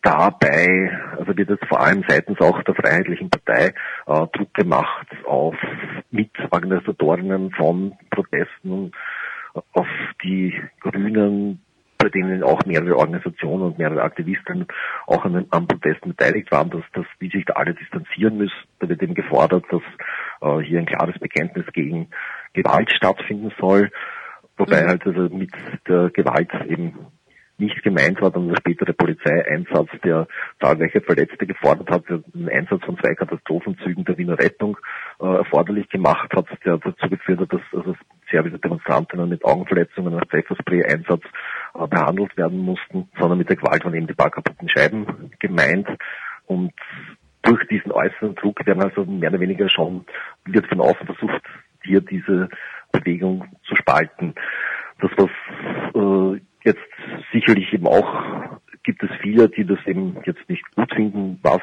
dabei, 0.02 0.98
also 1.18 1.36
wird 1.36 1.50
jetzt 1.50 1.66
vor 1.66 1.80
allem 1.80 2.04
seitens 2.08 2.40
auch 2.40 2.62
der 2.62 2.74
Freiheitlichen 2.74 3.30
Partei 3.30 3.74
äh, 4.06 4.26
Druck 4.32 4.54
gemacht 4.54 5.08
auf 5.26 5.54
Mitorganisatorinnen 6.10 7.50
von 7.52 7.92
Protesten, 8.10 8.92
auf 9.72 9.86
die 10.22 10.54
Grünen, 10.80 11.60
bei 11.98 12.08
denen 12.08 12.42
auch 12.42 12.64
mehrere 12.64 12.96
Organisationen 12.96 13.62
und 13.62 13.78
mehrere 13.78 14.02
Aktivisten 14.02 14.66
auch 15.06 15.24
an, 15.24 15.46
am 15.50 15.66
Protest 15.66 16.00
beteiligt 16.00 16.50
waren, 16.50 16.70
dass, 16.70 16.84
dass 16.94 17.06
die 17.20 17.28
sich 17.28 17.44
da 17.44 17.54
alle 17.54 17.74
distanzieren 17.74 18.38
müssen. 18.38 18.56
Da 18.78 18.88
wird 18.88 19.02
eben 19.02 19.14
gefordert, 19.14 19.64
dass 19.70 19.82
äh, 20.40 20.64
hier 20.64 20.78
ein 20.78 20.86
klares 20.86 21.18
Bekenntnis 21.18 21.66
gegen 21.72 22.08
Gewalt 22.54 22.90
stattfinden 22.90 23.52
soll, 23.60 23.90
wobei 24.56 24.82
mhm. 24.82 24.88
halt 24.88 25.06
also 25.06 25.28
mit 25.34 25.50
der 25.86 26.10
Gewalt 26.10 26.50
eben 26.68 26.94
nicht 27.60 27.82
gemeint 27.82 28.20
war, 28.20 28.30
dann 28.30 28.48
der 28.48 28.56
spätere 28.56 28.92
Polizeieinsatz, 28.92 29.88
der 30.02 30.26
zahlreiche 30.60 31.00
Verletzte 31.00 31.46
gefordert 31.46 31.90
hat, 31.90 32.04
den 32.08 32.48
Einsatz 32.48 32.84
von 32.84 32.98
zwei 32.98 33.14
Katastrophenzügen 33.14 34.04
der 34.04 34.18
Wiener 34.18 34.38
Rettung 34.38 34.76
äh, 35.20 35.26
erforderlich 35.26 35.88
gemacht 35.88 36.32
hat, 36.34 36.46
der 36.64 36.78
dazu 36.78 37.08
geführt 37.08 37.40
hat, 37.40 37.52
dass 37.52 37.60
also 37.72 37.94
viele 38.26 38.58
Demonstrantinnen 38.58 39.28
mit 39.28 39.44
Augenverletzungen 39.44 40.14
und 40.14 40.26
Pfefferspray-Einsatz 40.26 41.22
äh, 41.74 41.86
behandelt 41.86 42.36
werden 42.36 42.58
mussten, 42.58 43.08
sondern 43.18 43.38
mit 43.38 43.48
der 43.48 43.56
Gewalt 43.56 43.84
waren 43.84 43.94
eben 43.94 44.06
die 44.06 44.14
paar 44.14 44.30
kaputten 44.30 44.68
Scheiben 44.68 45.30
gemeint 45.38 45.88
und 46.46 46.72
durch 47.42 47.66
diesen 47.68 47.92
äußeren 47.92 48.34
Druck 48.34 48.66
werden 48.66 48.82
also 48.82 49.04
mehr 49.04 49.30
oder 49.30 49.40
weniger 49.40 49.68
schon, 49.68 50.04
wird 50.44 50.66
von 50.66 50.80
außen 50.80 51.06
versucht, 51.06 51.42
hier 51.82 52.00
diese 52.00 52.48
Bewegung 52.92 53.44
zu 53.64 53.76
spalten. 53.76 54.34
Das, 55.00 55.10
was 55.16 55.30
äh, 55.94 56.40
jetzt 56.64 56.80
sicherlich 57.32 57.72
eben 57.72 57.86
auch 57.86 58.60
gibt 58.82 59.02
es 59.02 59.10
viele, 59.20 59.48
die 59.48 59.64
das 59.64 59.78
eben 59.86 60.16
jetzt 60.24 60.48
nicht 60.48 60.64
gut 60.74 60.92
finden, 60.94 61.38
was 61.42 61.60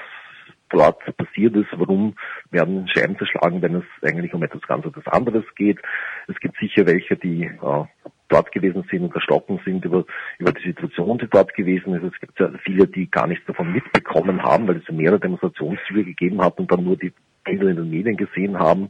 dort 0.70 1.00
passiert 1.18 1.56
ist, 1.56 1.70
warum 1.72 2.16
werden 2.52 2.88
Scheiben 2.90 3.18
zerschlagen, 3.18 3.62
wenn 3.62 3.76
es 3.76 3.86
eigentlich 4.02 4.34
um 4.34 4.44
etwas 4.44 4.62
ganz 4.64 4.86
etwas 4.86 5.08
anderes 5.08 5.46
geht. 5.56 5.80
Es 6.28 6.40
gibt 6.40 6.58
sicher 6.58 6.86
welche, 6.86 7.16
die 7.16 7.44
äh, 7.44 7.86
dort 8.28 8.52
gewesen 8.52 8.84
sind 8.92 9.04
und 9.04 9.16
erschrocken 9.16 9.60
sind 9.64 9.86
über, 9.86 10.06
über 10.40 10.52
die 10.52 10.68
Situation, 10.68 11.18
die 11.18 11.30
dort 11.30 11.54
gewesen 11.54 11.94
ist. 11.96 12.14
Es 12.14 12.20
gibt 12.20 12.40
ja 12.40 12.52
viele, 12.64 12.88
die 12.88 13.10
gar 13.10 13.28
nichts 13.28 13.46
davon 13.46 13.72
mitbekommen 13.72 14.44
haben, 14.44 14.68
weil 14.68 14.78
es 14.78 14.94
mehrere 14.94 15.20
Demonstrationszüge 15.20 16.04
gegeben 16.04 16.42
hat 16.42 16.60
und 16.60 16.72
dann 16.72 16.84
nur 16.84 16.98
die 16.98 17.14
Bilder 17.46 17.70
in 17.70 17.78
den 17.78 17.90
Medien 17.90 18.18
gesehen 18.18 18.60
haben. 18.60 18.90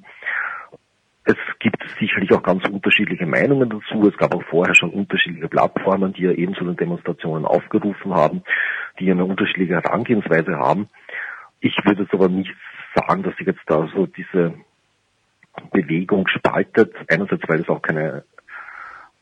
Es 1.30 1.36
gibt 1.60 1.84
sicherlich 2.00 2.32
auch 2.32 2.42
ganz 2.42 2.64
unterschiedliche 2.70 3.26
Meinungen 3.26 3.70
dazu. 3.70 4.08
Es 4.08 4.16
gab 4.18 4.34
auch 4.34 4.44
vorher 4.44 4.74
schon 4.76 4.92
unterschiedliche 4.92 5.50
Plattformen, 5.50 6.14
die 6.14 6.22
ja 6.22 6.32
eben 6.32 6.56
zu 6.56 6.64
den 6.64 6.78
Demonstrationen 6.78 7.44
aufgerufen 7.44 8.14
haben, 8.14 8.44
die 8.98 9.12
eine 9.12 9.26
unterschiedliche 9.26 9.74
Herangehensweise 9.74 10.58
haben. 10.58 10.88
Ich 11.60 11.76
würde 11.84 12.04
jetzt 12.04 12.14
aber 12.14 12.30
nicht 12.30 12.56
sagen, 12.96 13.24
dass 13.24 13.36
sich 13.36 13.46
jetzt 13.46 13.64
da 13.66 13.90
so 13.94 14.06
diese 14.06 14.54
Bewegung 15.74 16.30
spaltet. 16.30 16.96
Einerseits, 17.10 17.44
weil 17.50 17.60
es 17.60 17.68
auch 17.68 17.82
keine 17.82 18.24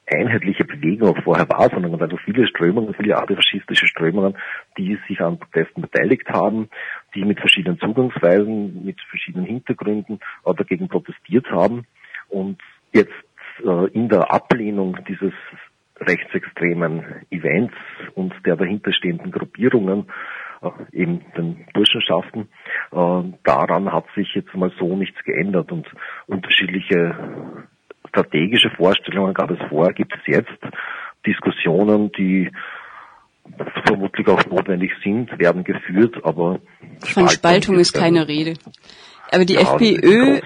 einheitliche 0.07 0.65
Bewegung 0.65 1.09
auch 1.09 1.23
vorher 1.23 1.49
war, 1.49 1.69
sondern 1.69 1.99
weil 1.99 2.09
so 2.09 2.17
viele 2.17 2.47
Strömungen, 2.47 2.93
viele 2.93 3.17
antifaschistische 3.17 3.87
Strömungen, 3.87 4.37
die 4.77 4.97
sich 5.07 5.19
an 5.21 5.39
Protesten 5.39 5.81
beteiligt 5.81 6.29
haben, 6.29 6.69
die 7.15 7.23
mit 7.23 7.39
verschiedenen 7.39 7.79
Zugangsweisen, 7.79 8.85
mit 8.85 9.01
verschiedenen 9.09 9.45
Hintergründen 9.45 10.19
dagegen 10.43 10.87
protestiert 10.87 11.49
haben. 11.49 11.85
Und 12.29 12.61
jetzt 12.91 13.13
äh, 13.63 13.87
in 13.91 14.09
der 14.09 14.31
Ablehnung 14.31 14.97
dieses 15.07 15.33
rechtsextremen 15.99 17.25
Events 17.31 17.73
und 18.15 18.33
der 18.45 18.57
dahinterstehenden 18.57 19.31
Gruppierungen, 19.31 20.07
äh, 20.61 20.69
eben 20.91 21.21
den 21.37 21.65
Burschenschaften, 21.73 22.49
äh, 22.91 23.23
daran 23.43 23.91
hat 23.91 24.05
sich 24.15 24.33
jetzt 24.35 24.53
mal 24.55 24.71
so 24.77 24.95
nichts 24.95 25.23
geändert 25.23 25.71
und 25.71 25.87
unterschiedliche 26.27 27.64
strategische 28.15 28.69
Vorstellungen 28.69 29.33
gab 29.33 29.51
es 29.51 29.59
vor, 29.69 29.91
gibt 29.91 30.13
es 30.13 30.21
jetzt 30.25 30.49
Diskussionen, 31.25 32.11
die 32.13 32.49
vermutlich 33.85 34.27
auch 34.27 34.45
notwendig 34.45 34.91
sind, 35.03 35.37
werden 35.37 35.63
geführt, 35.63 36.15
aber 36.23 36.59
von 37.01 37.29
Spaltung 37.29 37.77
ist 37.77 37.93
keine 37.93 38.27
Rede. 38.27 38.55
Aber 39.31 39.45
die 39.45 39.55
ja, 39.55 39.61
FPÖ, 39.61 40.39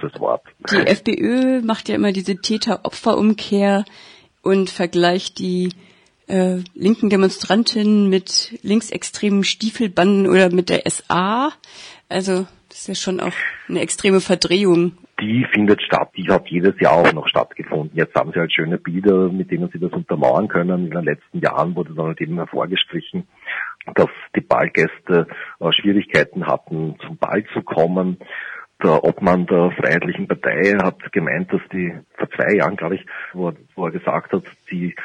die 0.72 0.88
FPÖ 0.88 1.62
macht 1.62 1.90
ja 1.90 1.96
immer 1.96 2.12
diese 2.12 2.38
Täter-Opfer-Umkehr 2.38 3.86
und 4.42 4.70
vergleicht 4.70 5.40
die 5.40 5.70
äh, 6.28 6.58
linken 6.74 7.10
Demonstrantinnen 7.10 8.10
mit 8.10 8.58
linksextremen 8.64 9.44
Stiefelbanden 9.44 10.28
oder 10.28 10.50
mit 10.52 10.70
der 10.70 10.84
SA. 10.90 11.52
Also 12.08 12.48
das 12.70 12.80
ist 12.80 12.88
ja 12.88 12.96
schon 12.96 13.20
auch 13.20 13.34
eine 13.68 13.82
extreme 13.82 14.22
Verdrehung. 14.22 14.94
Die 15.22 15.46
findet 15.52 15.82
statt, 15.82 16.12
die 16.16 16.30
hat 16.30 16.48
jedes 16.48 16.80
Jahr 16.80 16.94
auch 16.94 17.14
noch 17.14 17.28
stattgefunden. 17.28 17.98
Jetzt 17.98 18.16
haben 18.16 18.32
sie 18.32 18.40
halt 18.40 18.54
schöne 18.54 18.78
Bilder, 18.78 19.30
mit 19.30 19.52
denen 19.52 19.70
sie 19.70 19.80
das 19.80 19.92
untermauern 19.92 20.48
können. 20.48 20.86
In 20.86 20.92
den 20.92 21.04
letzten 21.04 21.40
Jahren 21.40 21.76
wurde 21.76 21.94
dann 21.94 22.08
halt 22.08 22.22
eben 22.22 22.36
hervorgestrichen, 22.36 23.28
dass 23.96 24.10
die 24.36 24.42
Ballgäste 24.42 25.28
äh, 25.60 25.72
Schwierigkeiten 25.72 26.48
hatten, 26.48 26.96
zum 27.06 27.18
Ball 27.18 27.44
zu 27.54 27.62
kommen 27.62 28.18
der 28.82 29.04
Obmann 29.04 29.46
der 29.46 29.72
Freiheitlichen 29.72 30.28
Partei 30.28 30.78
hat 30.82 31.12
gemeint, 31.12 31.52
dass 31.52 31.62
die 31.74 31.94
vor 32.14 32.30
zwei 32.32 32.56
Jahren, 32.56 32.78
glaube 32.78 32.96
ich, 32.96 33.06
wo, 33.34 33.52
wo 33.76 33.86
er 33.86 33.92
gesagt 33.92 34.32
hat, 34.32 34.44
die 34.72 34.96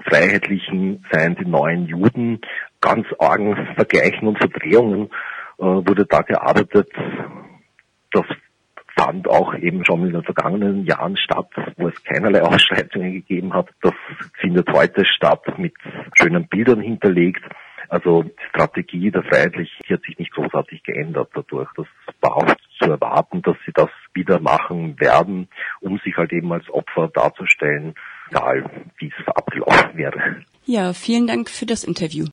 Freiheitlichen 0.00 1.04
seien 1.10 1.36
die 1.36 1.46
neuen 1.46 1.86
Juden, 1.86 2.40
ganz 2.80 3.06
argen 3.18 3.56
Vergleichen 3.74 4.28
und 4.28 4.38
Verdrehungen 4.38 5.08
äh, 5.58 5.62
wurde 5.64 6.04
da 6.06 6.22
gearbeitet. 6.22 6.90
Das 8.10 8.26
fand 8.96 9.28
auch 9.28 9.54
eben 9.54 9.84
schon 9.84 10.06
in 10.06 10.12
den 10.12 10.22
vergangenen 10.22 10.84
Jahren 10.84 11.16
statt, 11.16 11.48
wo 11.76 11.88
es 11.88 12.04
keinerlei 12.04 12.42
Ausschreitungen 12.42 13.12
gegeben 13.12 13.52
hat. 13.54 13.68
Das 13.80 13.94
findet 14.40 14.70
heute 14.72 15.04
statt 15.04 15.58
mit 15.58 15.74
schönen 16.14 16.46
Bildern 16.48 16.80
hinterlegt. 16.80 17.42
Also 17.88 18.22
die 18.22 18.32
Strategie 18.48 19.10
der 19.10 19.22
Freiheitlichen 19.22 19.76
hat 19.90 20.02
sich 20.02 20.18
nicht 20.18 20.32
großartig 20.32 20.82
geändert 20.82 21.28
dadurch. 21.34 21.68
Das 21.76 21.86
war 22.22 22.56
zu 22.78 22.90
erwarten, 22.90 23.42
dass 23.42 23.56
sie 23.66 23.72
das 23.74 23.90
wieder 24.14 24.40
machen 24.40 24.98
werden, 24.98 25.48
um 25.80 25.98
sich 25.98 26.16
halt 26.16 26.32
eben 26.32 26.50
als 26.52 26.68
Opfer 26.70 27.08
darzustellen, 27.08 27.94
egal 28.30 28.64
wie 28.98 29.08
es 29.08 29.26
abgelaufen 29.28 29.96
wäre. 29.96 30.36
Ja, 30.64 30.92
vielen 30.94 31.26
Dank 31.26 31.50
für 31.50 31.66
das 31.66 31.84
Interview. 31.84 32.26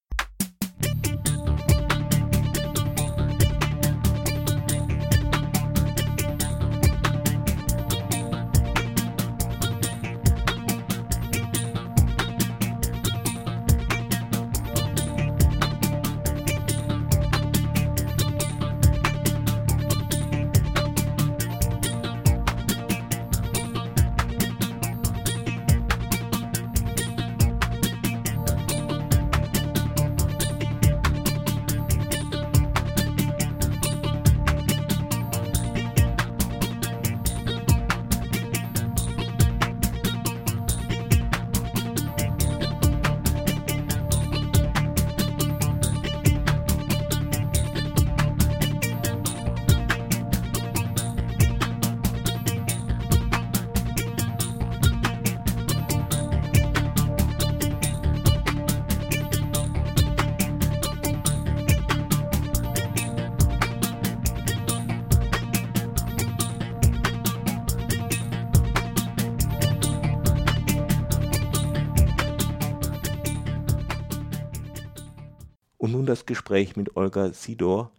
Das 76.10 76.26
Gespräch 76.26 76.76
mit 76.76 76.98
Olga 76.98 77.32
Sidor, 77.34 77.92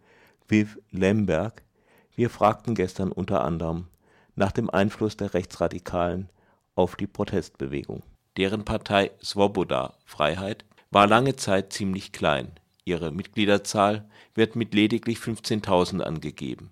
Viv 0.47 0.77
Lemberg. 0.91 1.63
Wir 2.13 2.29
fragten 2.29 2.75
gestern 2.75 3.11
unter 3.11 3.43
anderem 3.43 3.87
nach 4.35 4.51
dem 4.51 4.69
Einfluss 4.69 5.15
der 5.15 5.33
Rechtsradikalen 5.33 6.29
auf 6.75 6.97
die 6.97 7.07
Protestbewegung. 7.07 8.03
Deren 8.35 8.65
Partei 8.65 9.11
Svoboda 9.23 9.93
Freiheit 10.05 10.65
war 10.89 11.07
lange 11.07 11.37
Zeit 11.37 11.71
ziemlich 11.71 12.11
klein. 12.11 12.51
Ihre 12.83 13.11
Mitgliederzahl 13.11 14.09
wird 14.35 14.57
mit 14.57 14.73
lediglich 14.73 15.19
15.000 15.19 16.01
angegeben. 16.01 16.69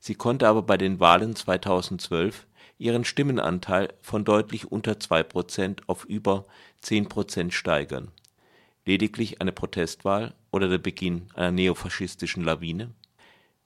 Sie 0.00 0.16
konnte 0.16 0.48
aber 0.48 0.62
bei 0.62 0.76
den 0.76 0.98
Wahlen 0.98 1.36
2012 1.36 2.46
ihren 2.78 3.04
Stimmenanteil 3.04 3.92
von 4.00 4.24
deutlich 4.24 4.72
unter 4.72 4.92
2% 4.94 5.82
auf 5.86 6.04
über 6.04 6.46
10% 6.82 7.52
steigern. 7.52 8.10
Lediglich 8.84 9.40
eine 9.40 9.52
Protestwahl 9.52 10.34
oder 10.50 10.68
der 10.68 10.78
Beginn 10.78 11.28
einer 11.34 11.52
neofaschistischen 11.52 12.44
Lawine? 12.44 12.94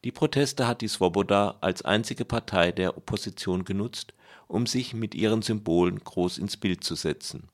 Die 0.04 0.12
Proteste 0.12 0.66
hat 0.66 0.82
die 0.82 0.88
Swoboda 0.88 1.56
als 1.60 1.82
einzige 1.82 2.24
Partei 2.24 2.72
der 2.72 2.98
Opposition 2.98 3.64
genutzt, 3.64 4.12
um 4.48 4.66
sich 4.66 4.92
mit 4.92 5.14
ihren 5.14 5.40
Symbolen 5.40 5.98
groß 5.98 6.38
ins 6.38 6.58
Bild 6.58 6.84
zu 6.84 6.94
setzen. 6.94 7.48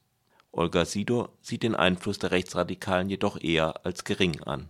Olga 0.52 0.84
Sidor 0.84 1.30
sieht 1.40 1.62
den 1.62 1.76
Einfluss 1.76 2.18
der 2.18 2.32
Rechtsradikalen 2.32 3.08
jedoch 3.08 3.40
eher 3.40 3.86
als 3.86 4.04
gering 4.04 4.42
an. 4.42 4.68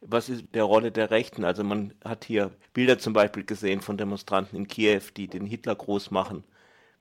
Was 0.00 0.28
ist 0.28 0.54
der 0.54 0.64
Rolle 0.64 0.90
der 0.90 1.10
Rechten? 1.10 1.44
Also 1.44 1.62
man 1.62 1.94
hat 2.04 2.24
hier 2.24 2.50
Bilder 2.72 2.98
zum 2.98 3.12
Beispiel 3.12 3.44
gesehen 3.44 3.82
von 3.82 3.98
Demonstranten 3.98 4.56
in 4.56 4.66
Kiew, 4.66 5.02
die 5.16 5.28
den 5.28 5.46
Hitler 5.46 5.76
groß 5.76 6.10
machen. 6.10 6.44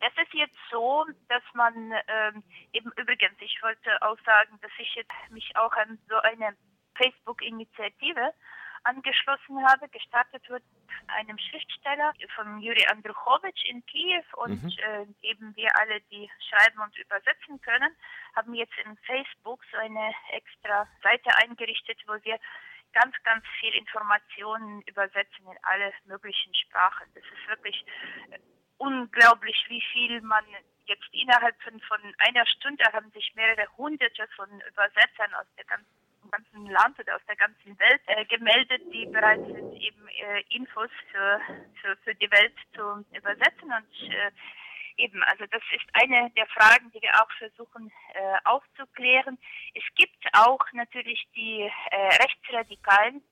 Es 0.02 0.14
ist 0.22 0.34
jetzt 0.34 0.58
so, 0.70 1.06
dass 1.30 1.44
man 1.54 1.74
ähm, 1.74 2.44
eben 2.74 2.92
übrigens, 2.98 3.36
ich 3.40 3.58
wollte 3.62 3.90
auch 4.02 4.18
sagen, 4.26 4.60
dass 4.62 4.72
ich 4.78 4.94
jetzt 4.96 5.14
mich 5.32 5.56
auch 5.56 5.72
an 5.74 5.98
so 6.10 6.16
eine 6.18 6.56
Facebook-Initiative 6.96 8.34
angeschlossen 8.84 9.64
habe. 9.68 9.90
Gestartet 9.90 10.48
wird 10.50 10.64
einem 11.08 11.38
Schriftsteller 11.38 12.14
von 12.36 12.60
Juri 12.60 12.86
Andruchowitsch 12.88 13.66
in 13.66 13.86
Kiew 13.86 14.24
und 14.38 14.64
mhm. 14.64 14.72
äh, 14.78 15.06
eben 15.28 15.56
wir 15.56 15.70
alle, 15.80 16.02
die 16.12 16.30
schreiben 16.50 16.80
und 16.82 16.98
übersetzen 16.98 17.62
können, 17.62 17.96
haben 18.36 18.54
jetzt 18.54 18.78
in 18.86 18.98
Facebook 18.98 19.64
so 19.72 19.78
eine 19.78 20.14
extra 20.32 20.88
Seite 21.04 21.30
eingerichtet, 21.38 22.00
wo 22.08 22.14
wir 22.24 22.40
ganz, 22.94 23.16
ganz 23.24 23.44
viel 23.60 23.74
Informationen 23.74 24.82
übersetzen 24.84 25.46
in 25.46 25.58
alle 25.64 25.94
möglichen 26.06 26.54
Sprachen. 26.56 27.08
Das 27.14 27.24
ist 27.24 27.48
wirklich 27.48 27.86
unglaublich, 28.78 29.64
wie 29.70 29.82
viel 29.94 30.22
man 30.22 30.44
jetzt 30.86 31.08
innerhalb 31.14 31.56
von, 31.62 31.80
von 31.82 32.00
einer 32.18 32.46
Stunde 32.46 32.84
haben 32.92 33.12
sich 33.12 33.34
mehrere 33.36 33.66
hunderte 33.78 34.28
von 34.36 34.50
Übersetzern 34.70 35.34
aus 35.36 35.46
der 35.58 35.66
ganzen 35.66 36.01
ganzen 36.32 36.66
Land 36.68 37.00
oder 37.00 37.16
aus 37.16 37.26
der 37.28 37.36
ganzen 37.36 37.78
Welt 37.78 38.02
äh, 38.08 38.26
gemeldet, 38.26 38.82
die 38.94 39.06
bereit 39.06 39.44
sind, 39.46 39.74
eben 39.74 40.08
äh, 40.08 40.42
Infos 40.50 40.90
für, 41.12 41.40
für, 41.82 41.96
für 41.98 42.16
die 42.16 42.32
Welt 42.32 42.56
zu 42.74 43.06
übersetzen. 43.16 43.72
Und 43.72 44.12
äh, 44.12 44.32
eben, 44.98 45.22
also 45.24 45.46
das 45.48 45.62
ist 45.76 45.86
eine 45.94 46.30
der 46.32 46.48
Fragen, 46.48 46.92
die 46.92 47.02
wir 47.02 47.14
auch 47.22 47.32
versuchen 47.38 47.92
äh, 48.14 48.38
aufzuklären. 48.46 49.38
Es 49.76 49.84
gibt 49.96 50.26
auch 50.34 50.66
natürlich 50.74 51.28
die 51.36 51.62
äh, 51.62 52.08
Rechtsradikalen. 52.24 53.24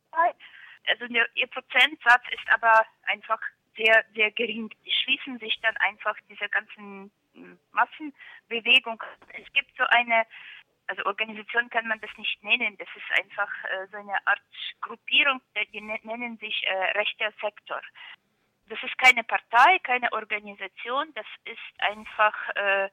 Also 0.88 1.06
ihr 1.06 1.48
Prozentsatz 1.48 2.24
ist 2.32 2.52
aber 2.52 2.86
einfach 3.04 3.40
sehr, 3.78 4.04
sehr 4.14 4.32
gering. 4.32 4.70
Die 4.86 4.92
schließen 4.92 5.40
sich 5.40 5.60
dann 5.62 5.76
einfach 5.78 6.16
dieser 6.30 6.50
ganzen 6.50 7.12
hm, 7.34 7.60
Massenbewegung. 7.72 9.02
Es 9.34 9.52
gibt 9.54 9.76
so 9.78 9.84
eine 9.90 10.26
also 10.90 11.06
Organisation 11.06 11.70
kann 11.70 11.88
man 11.88 12.02
das 12.02 12.10
nicht 12.18 12.44
nennen, 12.44 12.76
das 12.78 12.88
ist 12.96 13.20
einfach 13.20 13.50
äh, 13.66 13.88
so 13.92 13.98
eine 13.98 14.28
Art 14.28 14.42
Gruppierung, 14.82 15.40
die 15.72 15.82
ne-, 15.82 16.00
nennen 16.04 16.38
sich 16.38 16.66
äh, 16.66 16.98
rechter 16.98 17.32
Sektor. 17.40 17.82
Das 18.68 18.82
ist 18.84 18.98
keine 18.98 19.24
Partei, 19.24 19.80
keine 19.84 20.12
Organisation, 20.12 21.14
das 21.14 21.26
ist 21.46 21.80
einfach 21.80 22.36
äh, 22.56 22.90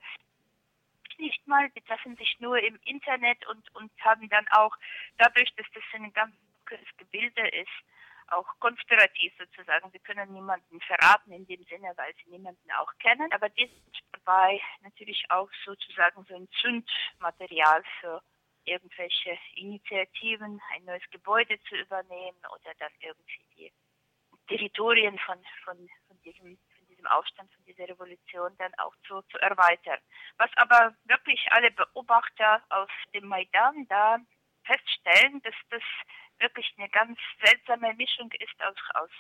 nicht 1.19 1.47
mal, 1.47 1.71
die 1.71 1.81
treffen 1.83 2.17
sich 2.17 2.37
nur 2.39 2.59
im 2.63 2.79
Internet 2.85 3.47
und, 3.47 3.75
und 3.75 3.91
haben 4.01 4.29
dann 4.29 4.47
auch, 4.49 4.77
dadurch, 5.17 5.53
dass 5.57 5.67
das 5.73 5.83
ein 5.95 6.13
ganz 6.13 6.35
Gebilde 6.99 7.49
ist, 7.49 7.71
auch 8.29 8.47
konspirativ 8.59 9.33
sozusagen. 9.39 9.91
Sie 9.91 9.99
können 9.99 10.33
niemanden 10.33 10.81
verraten 10.81 11.33
in 11.33 11.47
dem 11.47 11.62
Sinne, 11.65 11.93
weil 11.97 12.15
sie 12.17 12.31
niemanden 12.31 12.71
auch 12.73 12.93
kennen. 12.99 13.33
Aber 13.33 13.49
die 13.51 13.67
sind 13.67 14.03
dabei 14.12 14.61
natürlich 14.83 15.25
auch 15.31 15.51
sozusagen 15.65 16.25
so 16.25 16.35
ein 16.35 16.49
Zündmaterial 16.61 17.83
für 18.01 18.23
irgendwelche 18.65 19.39
Initiativen, 19.55 20.61
ein 20.75 20.85
neues 20.85 21.09
Gebäude 21.11 21.59
zu 21.69 21.77
übernehmen 21.77 22.39
oder 22.53 22.75
dann 22.79 22.93
irgendwie 23.01 23.45
die 23.57 23.73
Territorien 24.49 25.19
von, 25.21 25.39
von, 25.65 25.89
von 26.09 26.21
diesem 26.23 26.59
Aufstand, 27.07 27.53
von 27.55 27.65
dieser 27.65 27.89
Revolution 27.89 28.57
dann 28.59 28.73
auch 28.79 28.95
zu, 29.07 29.23
zu 29.23 29.39
erweitern. 29.39 29.99
Was 30.39 30.51
aber 30.57 30.95
wirklich 31.05 31.41
alle 31.51 31.71
Beobachter 31.71 32.62
auf 32.71 32.91
dem 33.15 33.29
Maidan 33.29 33.87
da 33.89 34.19
feststellen, 34.65 35.41
dass 35.43 35.55
das 35.71 35.83
wirklich 36.40 36.72
eine 36.77 36.88
ganz 36.88 37.18
seltsame 37.42 37.94
Mischung 37.94 38.31
ist 38.33 38.62
aus, 38.64 38.77
aus 38.94 39.11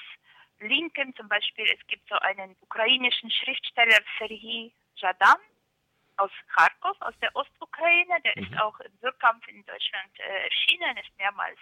Linken. 0.60 1.14
Zum 1.16 1.28
Beispiel, 1.28 1.66
es 1.66 1.86
gibt 1.86 2.08
so 2.08 2.16
einen 2.16 2.56
ukrainischen 2.60 3.30
Schriftsteller, 3.30 3.98
Serhii 4.18 4.72
Jadan, 4.96 5.38
aus 6.16 6.30
Kharkov, 6.54 6.96
aus 7.00 7.14
der 7.20 7.34
Ostukraine. 7.34 8.20
Der 8.24 8.32
mhm. 8.36 8.44
ist 8.44 8.60
auch 8.60 8.78
im 8.80 8.92
Wirrkampf 9.00 9.46
in 9.48 9.64
Deutschland 9.64 10.10
äh, 10.18 10.44
erschienen, 10.44 10.96
ist 10.96 11.16
mehrmals 11.18 11.58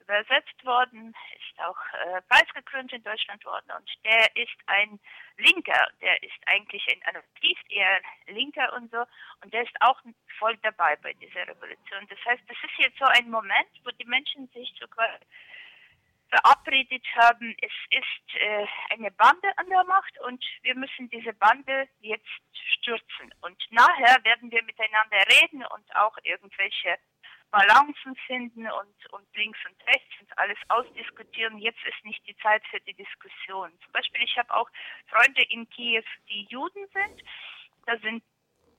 übersetzt 0.00 0.64
worden, 0.64 1.14
ist 1.36 1.60
auch 1.60 1.78
äh, 1.92 2.22
preisgekrönt 2.28 2.92
in 2.92 3.02
Deutschland 3.02 3.44
worden. 3.44 3.70
Und 3.76 3.90
der 4.04 4.34
ist 4.36 4.56
ein 4.66 4.98
Linker, 5.36 5.88
der 6.00 6.22
ist 6.22 6.40
eigentlich 6.46 6.86
ein 6.90 7.02
Anarchist, 7.08 7.70
eher 7.70 8.00
Linker 8.26 8.72
und 8.74 8.90
so. 8.90 9.04
Und 9.42 9.52
der 9.52 9.62
ist 9.62 9.76
auch 9.80 10.00
voll 10.38 10.56
dabei 10.62 10.96
bei 10.96 11.12
dieser 11.14 11.46
Revolution. 11.46 12.06
Das 12.08 12.18
heißt, 12.24 12.42
das 12.48 12.56
ist 12.62 12.78
jetzt 12.78 12.98
so 12.98 13.04
ein 13.04 13.30
Moment, 13.30 13.70
wo 13.84 13.90
die 13.90 14.06
Menschen 14.06 14.48
sich 14.48 14.72
so 14.78 14.86
quasi 14.88 15.24
verabredet 16.30 17.04
haben, 17.16 17.54
es 17.60 17.72
ist 17.90 18.34
äh, 18.36 18.66
eine 18.90 19.10
Bande 19.10 19.48
an 19.56 19.68
der 19.68 19.84
Macht 19.84 20.18
und 20.20 20.44
wir 20.62 20.74
müssen 20.76 21.10
diese 21.10 21.32
Bande 21.34 21.88
jetzt 22.00 22.26
stürzen. 22.74 23.34
Und 23.42 23.60
nachher 23.70 24.22
werden 24.24 24.50
wir 24.50 24.62
miteinander 24.62 25.18
reden 25.40 25.64
und 25.64 25.96
auch 25.96 26.16
irgendwelche 26.22 26.98
Balancen 27.50 28.14
finden 28.26 28.66
und, 28.70 29.12
und 29.12 29.36
links 29.36 29.58
und 29.68 29.86
rechts 29.88 30.14
und 30.20 30.38
alles 30.38 30.58
ausdiskutieren. 30.68 31.58
Jetzt 31.58 31.82
ist 31.84 32.04
nicht 32.04 32.24
die 32.26 32.36
Zeit 32.38 32.62
für 32.70 32.80
die 32.80 32.94
Diskussion. 32.94 33.72
Zum 33.82 33.92
Beispiel, 33.92 34.22
ich 34.22 34.38
habe 34.38 34.54
auch 34.54 34.70
Freunde 35.08 35.42
in 35.50 35.68
Kiew, 35.70 36.04
die 36.28 36.44
Juden 36.44 36.86
sind. 36.92 37.22
Da 37.86 37.98
sind 37.98 38.22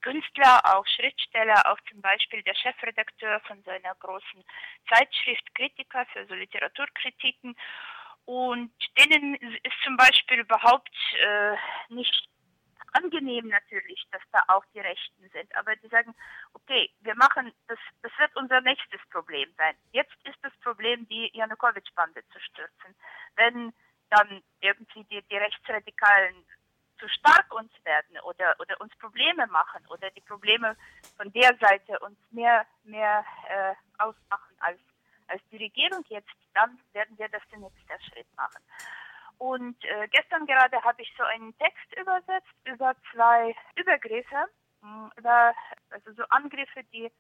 Künstler, 0.02 0.62
auch 0.76 0.86
Schriftsteller, 0.88 1.64
auch 1.66 1.80
zum 1.90 2.02
Beispiel 2.02 2.44
der 2.44 2.56
Chefredakteur 2.56 3.40
von 3.42 3.62
so 3.64 3.72
einer 3.72 3.96
großen 3.96 4.44
Zeitschrift 4.90 5.56
Kritiker 5.56 6.06
für 6.14 6.26
so 6.28 6.34
Literaturkritiken. 6.34 7.56
Und 8.26 8.72
denen 8.98 9.36
ist 9.36 9.82
zum 9.84 9.98
Beispiel 9.98 10.40
überhaupt 10.40 10.96
äh, 11.20 11.56
nicht 11.90 12.30
angenehm 12.94 13.48
natürlich, 13.48 14.06
dass 14.12 14.22
da 14.32 14.44
auch 14.48 14.66
die 14.74 14.80
Rechten 14.80 15.30
sind. 15.30 15.56
Aber 15.56 15.76
die 15.78 15.88
sagen, 15.88 16.14
okay, 16.54 16.92
wir 17.02 17.16
machen, 17.16 17.52
das, 17.68 17.80
das 18.02 18.12
wird 18.18 18.36
unser 18.36 18.62
nächstes 18.62 19.02
Problem 19.10 19.50
sein. 19.58 19.76
Jetzt 19.92 20.16
ist 20.26 20.38
das 20.42 20.54
Problem, 20.62 21.08
die 21.08 21.32
Janukowitsch-Bande 21.34 22.22
zu 22.32 22.40
stürzen. 22.40 22.96
Wenn 23.36 23.74
dann 24.10 24.44
irgendwie 24.60 25.04
die, 25.06 25.22
die 25.24 25.38
Rechtsradikalen 25.38 26.46
zu 27.02 27.10
stark 27.10 27.52
uns 27.54 27.72
werden 27.84 28.18
oder, 28.24 28.56
oder 28.60 28.80
uns 28.80 28.96
Probleme 28.98 29.48
machen 29.48 29.84
oder 29.90 30.10
die 30.12 30.22
Probleme 30.22 30.78
von 31.18 31.32
der 31.34 31.58
Seite 31.58 32.00
uns 32.00 32.18
mehr, 32.30 32.66
mehr 32.84 33.26
äh, 33.50 33.74
ausmachen 33.98 34.56
als, 34.60 34.80
als 35.28 35.42
die 35.52 35.58
Regierung 35.58 36.06
jetzt, 36.10 36.30
dann 36.54 36.80
werden 36.94 37.18
wir 37.18 37.28
das 37.30 37.42
den 37.52 37.62
nächsten 37.62 38.12
Schritt 38.12 38.28
machen. 38.36 38.62
Und 39.40 39.84
äh, 39.86 40.08
gestern 40.10 40.46
gerade 40.46 40.82
habe 40.84 41.02
ich 41.02 41.12
so 41.18 41.24
einen 41.24 41.58
Text 41.58 41.92
übersetzt 42.00 42.54
über 42.66 42.94
zwei 43.12 43.56
Übergriffe, 43.76 44.46
hm, 44.82 45.12
über 45.18 45.54
also 45.90 46.14
so 46.14 46.24
Angriffe, 46.30 46.84
die 46.94 47.06
äh, 47.06 47.12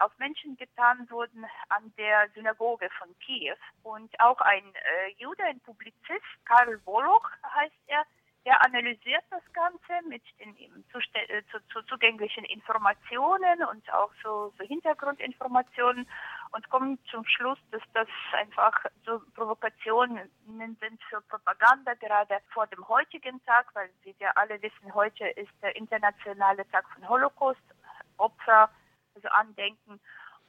auf 0.00 0.12
Menschen 0.18 0.58
getan 0.58 1.08
wurden 1.10 1.46
an 1.70 1.90
der 1.96 2.28
Synagoge 2.34 2.90
von 2.98 3.18
Kiew. 3.20 3.56
Und 3.82 4.12
auch 4.20 4.40
ein 4.42 4.74
äh, 4.74 5.12
Jude, 5.16 5.42
ein 5.44 5.60
Publizist, 5.60 6.24
Karl 6.44 6.84
Woloch 6.84 7.30
heißt 7.54 7.82
er, 7.86 8.04
er 8.44 8.62
analysiert 8.62 9.24
das 9.30 9.42
Ganze 9.54 10.06
mit 10.06 10.22
den 10.38 10.54
eben 10.56 10.84
äh, 10.92 11.42
zu, 11.50 11.58
zu, 11.72 11.82
zugänglichen 11.82 12.44
Informationen 12.44 13.64
und 13.70 13.90
auch 13.92 14.10
so, 14.22 14.52
so 14.58 14.64
Hintergrundinformationen 14.64 16.06
und 16.52 16.68
kommt 16.68 17.00
zum 17.08 17.24
Schluss, 17.26 17.58
dass 17.70 17.82
das 17.94 18.08
einfach 18.34 18.84
so 19.06 19.20
Provokationen 19.34 20.30
sind 20.46 21.02
für 21.08 21.22
Propaganda, 21.22 21.94
gerade 21.94 22.38
vor 22.52 22.66
dem 22.66 22.86
heutigen 22.86 23.42
Tag, 23.44 23.74
weil 23.74 23.88
wie 24.02 24.14
wir 24.18 24.36
alle 24.36 24.60
wissen, 24.60 24.94
heute 24.94 25.26
ist 25.28 25.52
der 25.62 25.74
internationale 25.74 26.68
Tag 26.70 26.84
von 26.90 27.08
Holocaust, 27.08 27.62
Opfer, 28.18 28.70
also 29.14 29.28
Andenken. 29.28 30.00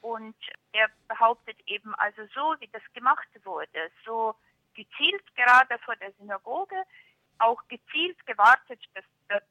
Und 0.02 0.36
er 0.74 0.90
behauptet 1.08 1.58
eben 1.66 1.96
also 1.96 2.22
so, 2.34 2.56
wie 2.60 2.68
das 2.68 2.84
gemacht 2.94 3.28
wurde, 3.46 3.90
so 4.04 4.36
gezielt 4.76 5.24
gerade 5.36 5.80
vor 5.80 5.96
der 5.96 6.12
Synagoge, 6.20 6.76
auch 7.40 7.62
gezielt 7.68 8.26
gewartet, 8.26 8.82
dass 8.94 9.06
der 9.30 9.42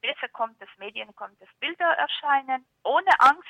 Presse 0.00 0.28
kommt, 0.32 0.60
dass 0.60 0.68
Medien 0.78 1.14
kommt, 1.16 1.40
dass 1.40 1.52
Bilder 1.60 1.90
erscheinen, 1.96 2.66
ohne 2.82 3.20
Angst 3.20 3.48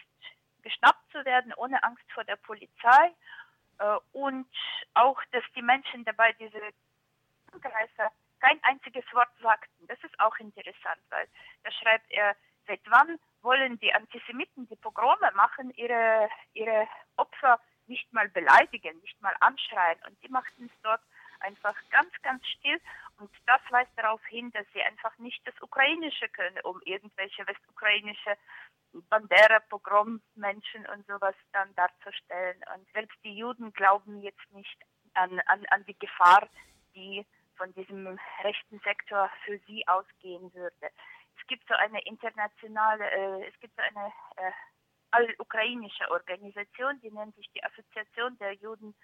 geschnappt 0.62 1.11
zu 1.12 1.24
werden, 1.24 1.53
ohne 1.55 1.83
Angst 1.83 2.05
vor 2.12 2.24
der 2.24 2.37
Polizei. 2.37 3.14
Äh, 3.79 3.96
und 4.12 4.48
auch, 4.94 5.20
dass 5.33 5.44
die 5.55 5.62
Menschen 5.62 6.05
dabei 6.05 6.33
diese 6.35 6.61
Angreifer 7.53 8.11
kein 8.40 8.62
einziges 8.62 9.05
Wort 9.12 9.31
sagten. 9.40 9.87
Das 9.87 9.98
ist 10.05 10.18
auch 10.20 10.37
interessant, 10.38 11.00
weil 11.11 11.27
da 11.62 11.70
schreibt 11.70 12.11
er, 12.11 12.37
seit 12.66 12.81
wann 12.87 13.18
wollen 13.42 13.79
die 13.81 13.92
Antisemiten, 13.92 14.68
die 14.68 14.77
Pogrome 14.77 15.31
machen, 15.35 15.70
ihre, 15.77 16.29
ihre 16.55 16.88
Opfer 17.16 17.61
nicht 17.87 18.11
mal 18.12 18.29
beleidigen, 18.29 18.98
nicht 19.00 19.20
mal 19.20 19.35
anschreien. 19.40 19.98
Und 20.07 20.22
die 20.22 20.29
machten 20.29 20.66
es 20.66 20.83
dort 20.83 21.03
einfach 21.44 21.76
ganz, 21.90 22.11
ganz 22.22 22.44
still. 22.46 22.80
Und 23.18 23.30
das 23.46 23.61
weist 23.70 23.92
darauf 23.96 24.24
hin, 24.26 24.50
dass 24.52 24.66
sie 24.72 24.83
einfach 24.83 25.16
nicht 25.18 25.40
das 25.46 25.54
Ukrainische 25.61 26.28
können, 26.30 26.59
um 26.64 26.80
irgendwelche 26.85 27.46
westukrainische 27.46 28.37
Bandera, 29.09 29.61
Pogrommenschen 29.68 30.87
und 30.87 31.07
sowas 31.07 31.35
dann 31.52 31.74
darzustellen. 31.74 32.61
Und 32.74 32.87
selbst 32.92 33.16
die 33.24 33.37
Juden 33.37 33.72
glauben 33.72 34.20
jetzt 34.20 34.52
nicht 34.52 34.76
an, 35.14 35.40
an, 35.46 35.64
an 35.70 35.85
die 35.87 35.98
Gefahr, 35.98 36.48
die 36.94 37.24
von 37.57 37.72
diesem 37.74 38.18
rechten 38.42 38.80
Sektor 38.80 39.30
für 39.44 39.59
sie 39.66 39.87
ausgehen 39.87 40.52
würde. 40.54 40.90
Es 41.38 41.46
gibt 41.46 41.66
so 41.68 41.74
eine 41.74 42.00
internationale, 42.02 43.04
äh, 43.11 43.48
es 43.48 43.61
gibt 43.61 43.74
so 43.76 43.83
eine 43.83 44.12
äh, 44.37 44.52
all-ukrainische 45.11 46.11
Organisation, 46.11 47.00
die 47.00 47.11
nennt 47.11 47.37
sich 47.37 47.48
die 47.54 47.62
Assoziation 47.62 48.37
der 48.38 48.54
Juden, 48.54 48.94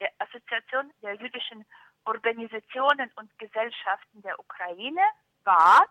der 0.00 0.10
Assoziation 0.18 0.92
der 1.02 1.14
jüdischen 1.14 1.64
Organisationen 2.04 3.10
und 3.16 3.36
Gesellschaften 3.38 4.22
der 4.22 4.38
Ukraine, 4.38 5.02
BAD. 5.44 5.90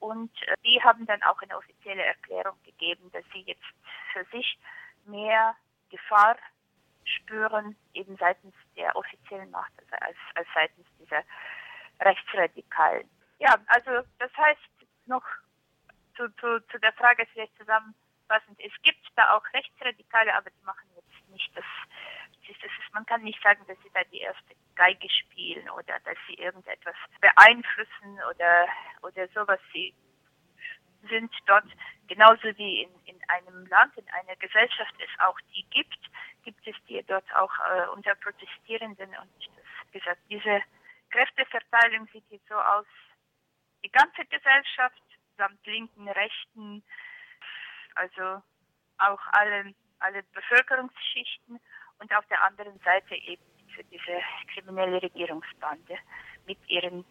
Und 0.00 0.30
äh, 0.42 0.54
die 0.64 0.82
haben 0.82 1.06
dann 1.06 1.22
auch 1.22 1.40
eine 1.42 1.56
offizielle 1.56 2.04
Erklärung 2.04 2.60
gegeben, 2.62 3.10
dass 3.12 3.24
sie 3.32 3.42
jetzt 3.42 3.64
für 4.12 4.24
sich 4.26 4.58
mehr 5.04 5.56
Gefahr 5.90 6.36
spüren, 7.04 7.76
eben 7.94 8.16
seitens 8.16 8.54
der 8.76 8.94
offiziellen 8.94 9.50
Macht, 9.50 9.72
also 9.78 9.96
als, 10.06 10.16
als 10.34 10.48
seitens 10.54 10.86
dieser 10.98 11.22
Rechtsradikalen. 12.00 13.08
Ja, 13.38 13.56
also 13.68 14.06
das 14.18 14.30
heißt 14.36 14.60
noch 15.06 15.24
zu, 16.16 16.28
zu, 16.36 16.60
zu 16.68 16.78
der 16.78 16.92
Frage 16.92 17.26
vielleicht 17.32 17.56
zusammenfassend, 17.56 18.58
es 18.58 18.72
gibt 18.82 19.06
da 19.16 19.36
auch 19.36 19.44
Rechtsradikale, 19.52 20.34
aber 20.34 20.50
die 20.50 20.64
machen 20.64 20.88
jetzt 20.96 21.30
nicht 21.30 21.56
das, 21.56 21.64
das 22.54 22.70
ist, 22.70 22.94
man 22.94 23.06
kann 23.06 23.22
nicht 23.22 23.42
sagen, 23.42 23.64
dass 23.66 23.76
sie 23.82 23.90
da 23.92 24.02
die 24.04 24.20
erste 24.20 24.54
Geige 24.74 25.08
spielen 25.10 25.68
oder 25.70 25.98
dass 26.00 26.16
sie 26.26 26.34
irgendetwas 26.34 26.94
beeinflussen 27.20 28.18
oder, 28.30 28.66
oder 29.02 29.28
sowas. 29.28 29.60
Sie 29.72 29.94
sind 31.08 31.32
dort 31.46 31.66
genauso 32.08 32.56
wie 32.56 32.82
in, 32.82 32.90
in 33.04 33.20
einem 33.28 33.66
Land, 33.66 33.96
in 33.96 34.08
einer 34.10 34.36
Gesellschaft 34.36 34.94
es 34.98 35.20
auch 35.20 35.38
die 35.54 35.64
gibt, 35.70 35.98
gibt 36.44 36.66
es 36.66 36.76
die 36.88 37.02
dort 37.06 37.30
auch 37.34 37.52
äh, 37.70 37.88
unter 37.88 38.14
Protestierenden 38.16 39.10
und 39.10 39.48
das 39.56 39.92
gesagt, 39.92 40.20
diese 40.30 40.62
Kräfteverteilung 41.10 42.08
sieht 42.12 42.24
jetzt 42.30 42.48
so 42.48 42.54
aus, 42.54 42.86
die 43.84 43.90
ganze 43.90 44.24
Gesellschaft 44.24 45.02
samt 45.36 45.64
linken, 45.66 46.08
rechten, 46.08 46.82
also 47.94 48.42
auch 48.98 49.20
alle, 49.32 49.74
alle 50.00 50.22
Bevölkerungsschichten 50.34 51.60
und 52.00 52.12
auf 52.14 52.26
der 52.26 52.42
anderen 52.44 52.78
Seite 52.80 53.14
eben 53.14 53.42
für 53.74 53.84
diese 53.84 54.20
kriminelle 54.54 55.02
Regierungsbande 55.02 55.96
mit 56.46 56.58
ihren 56.68 57.04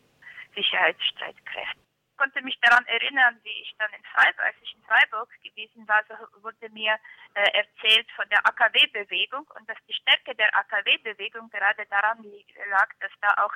Sicherheitsstreitkräften 0.55 1.86
konnte 2.17 2.41
mich 2.41 2.59
daran 2.61 2.85
erinnern, 2.85 3.39
wie 3.43 3.61
ich 3.61 3.73
dann 3.77 3.91
in 3.93 4.03
Freiburg, 4.03 4.45
als 4.45 4.55
ich 4.61 4.75
in 4.75 4.83
Freiburg 4.83 5.29
gewesen 5.43 5.87
war, 5.87 6.03
so 6.07 6.15
wurde 6.43 6.69
mir 6.69 6.97
äh, 7.33 7.49
erzählt 7.51 8.09
von 8.15 8.27
der 8.29 8.45
AKW-Bewegung 8.45 9.47
und 9.57 9.69
dass 9.69 9.77
die 9.87 9.93
Stärke 9.93 10.35
der 10.35 10.53
AKW-Bewegung 10.57 11.49
gerade 11.49 11.85
daran 11.85 12.23
lag, 12.69 12.89
dass 12.99 13.11
da 13.21 13.43
auch 13.43 13.53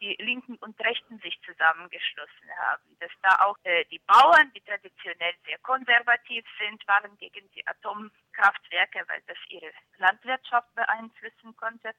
die 0.00 0.16
Linken 0.20 0.56
und 0.56 0.78
Rechten 0.80 1.18
sich 1.20 1.38
zusammengeschlossen 1.44 2.50
haben, 2.58 2.82
dass 3.00 3.10
da 3.22 3.44
auch 3.44 3.58
äh, 3.64 3.84
die 3.86 4.00
Bauern, 4.00 4.52
die 4.54 4.60
traditionell 4.60 5.34
sehr 5.44 5.58
konservativ 5.58 6.44
sind, 6.58 6.86
waren 6.88 7.16
gegen 7.18 7.50
die 7.52 7.66
Atomkraftwerke, 7.66 9.04
weil 9.08 9.22
das 9.26 9.38
ihre 9.48 9.70
Landwirtschaft 9.98 10.74
beeinflussen 10.74 11.56
konnte 11.56 11.94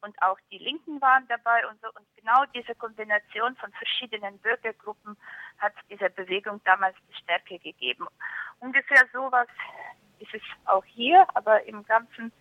und 0.00 0.20
auch 0.22 0.38
die 0.50 0.58
Linken 0.58 1.00
waren 1.00 1.26
dabei 1.28 1.66
und 1.68 1.80
so. 1.80 1.88
Und 1.88 2.06
genau 2.16 2.44
diese 2.54 2.74
Kombination 2.74 3.56
von 3.56 3.72
verschiedenen 3.72 4.38
Bürgergruppen 4.38 5.16
hat 5.58 5.72
dieser 5.90 6.08
Bewegung 6.08 6.60
damals 6.64 6.96
die 7.08 7.14
Stärke 7.22 7.58
gegeben. 7.58 8.06
Ungefähr 8.60 9.06
sowas 9.12 9.48
ist 10.18 10.34
es 10.34 10.42
auch 10.66 10.84
hier, 10.84 11.26
aber 11.34 11.64
im 11.64 11.84
ganzen 11.84 12.32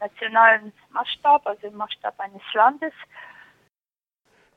nationalen 0.00 0.72
Maßstab, 0.90 1.46
also 1.46 1.66
im 1.66 1.76
Maßstab 1.76 2.18
eines 2.20 2.42
Landes. 2.52 2.92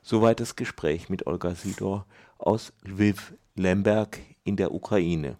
Soweit 0.02 0.40
das 0.40 0.56
Gespräch 0.56 1.08
mit 1.08 1.26
Olga 1.26 1.54
Sidor 1.54 2.06
aus 2.38 2.72
Lviv, 2.82 3.34
Lemberg 3.54 4.18
in 4.44 4.56
der 4.56 4.72
Ukraine. 4.72 5.36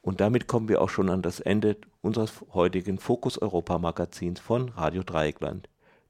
Und 0.00 0.20
damit 0.20 0.46
kommen 0.46 0.68
wir 0.68 0.82
auch 0.82 0.90
schon 0.90 1.08
an 1.08 1.22
das 1.22 1.40
Ende 1.40 1.76
unseres 2.02 2.44
heutigen 2.52 2.98
Fokus 2.98 3.38
Europa 3.38 3.78
Magazins 3.78 4.40
von 4.40 4.68
Radio 4.70 5.02
Dreieckland. 5.02 5.68